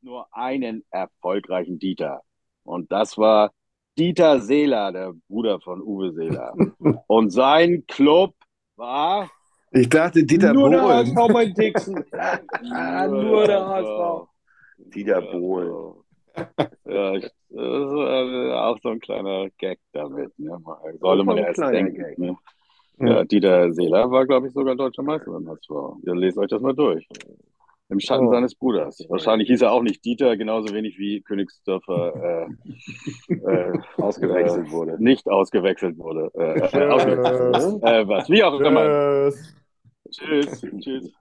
nur 0.00 0.26
einen 0.32 0.84
erfolgreichen 0.90 1.78
Dieter. 1.78 2.22
Und 2.64 2.90
das 2.90 3.16
war 3.18 3.52
Dieter 3.98 4.40
Seeler, 4.40 4.90
der 4.92 5.12
Bruder 5.28 5.60
von 5.60 5.80
Uwe 5.80 6.12
Seeler. 6.12 6.54
Und 7.06 7.30
sein 7.30 7.84
Club 7.86 8.34
war. 8.76 9.30
Ich 9.70 9.88
dachte, 9.88 10.24
Dieter 10.24 10.52
Nur 10.52 10.70
Bohlen. 10.70 10.80
der 10.80 10.96
HSV, 10.96 11.32
mein 11.32 11.54
Dixon. 11.54 12.04
nur, 12.62 13.22
nur 13.22 13.46
der 13.46 13.66
HSV. 13.66 14.28
Dieter 14.78 15.22
Bohlen. 15.22 15.94
Ja, 16.86 17.12
das 17.12 17.24
ist 17.24 18.52
auch 18.54 18.78
so 18.82 18.88
ein 18.88 19.00
kleiner 19.00 19.48
Gag 19.58 19.78
damit. 19.92 20.38
Ne? 20.38 20.58
Sollte 21.00 21.24
man 21.24 21.38
erst 21.38 21.60
denken. 21.60 22.14
Ne? 22.16 22.36
Ja, 22.98 23.24
Dieter 23.24 23.72
Seeler 23.72 24.10
war, 24.10 24.26
glaube 24.26 24.46
ich, 24.46 24.52
sogar 24.52 24.76
deutscher 24.76 25.02
Meister 25.02 25.32
beim 25.32 25.48
HSV. 25.48 25.70
Ihr 26.04 26.14
lest 26.14 26.38
euch 26.38 26.48
das 26.48 26.62
mal 26.62 26.74
durch. 26.74 27.08
Im 27.88 28.00
Schatten 28.00 28.28
oh. 28.28 28.30
seines 28.30 28.54
Bruders. 28.54 29.04
Wahrscheinlich 29.08 29.48
hieß 29.48 29.62
er 29.62 29.72
auch 29.72 29.82
nicht 29.82 30.04
Dieter, 30.04 30.36
genauso 30.36 30.72
wenig 30.74 30.98
wie 30.98 31.20
Königsdörfer 31.20 32.48
äh, 33.28 33.34
äh, 33.34 33.78
ausgewechselt 33.98 34.68
äh, 34.68 34.70
wurde. 34.70 35.02
Nicht 35.02 35.28
ausgewechselt 35.28 35.98
wurde. 35.98 36.30
Äh, 36.34 36.62
ausgewechselt. 36.88 37.82
Äh, 37.82 38.08
was? 38.08 38.30
Wie 38.30 38.42
auch 38.42 38.58
immer. 38.60 39.30
Tschüss. 40.10 40.60
Tschüss. 40.80 41.12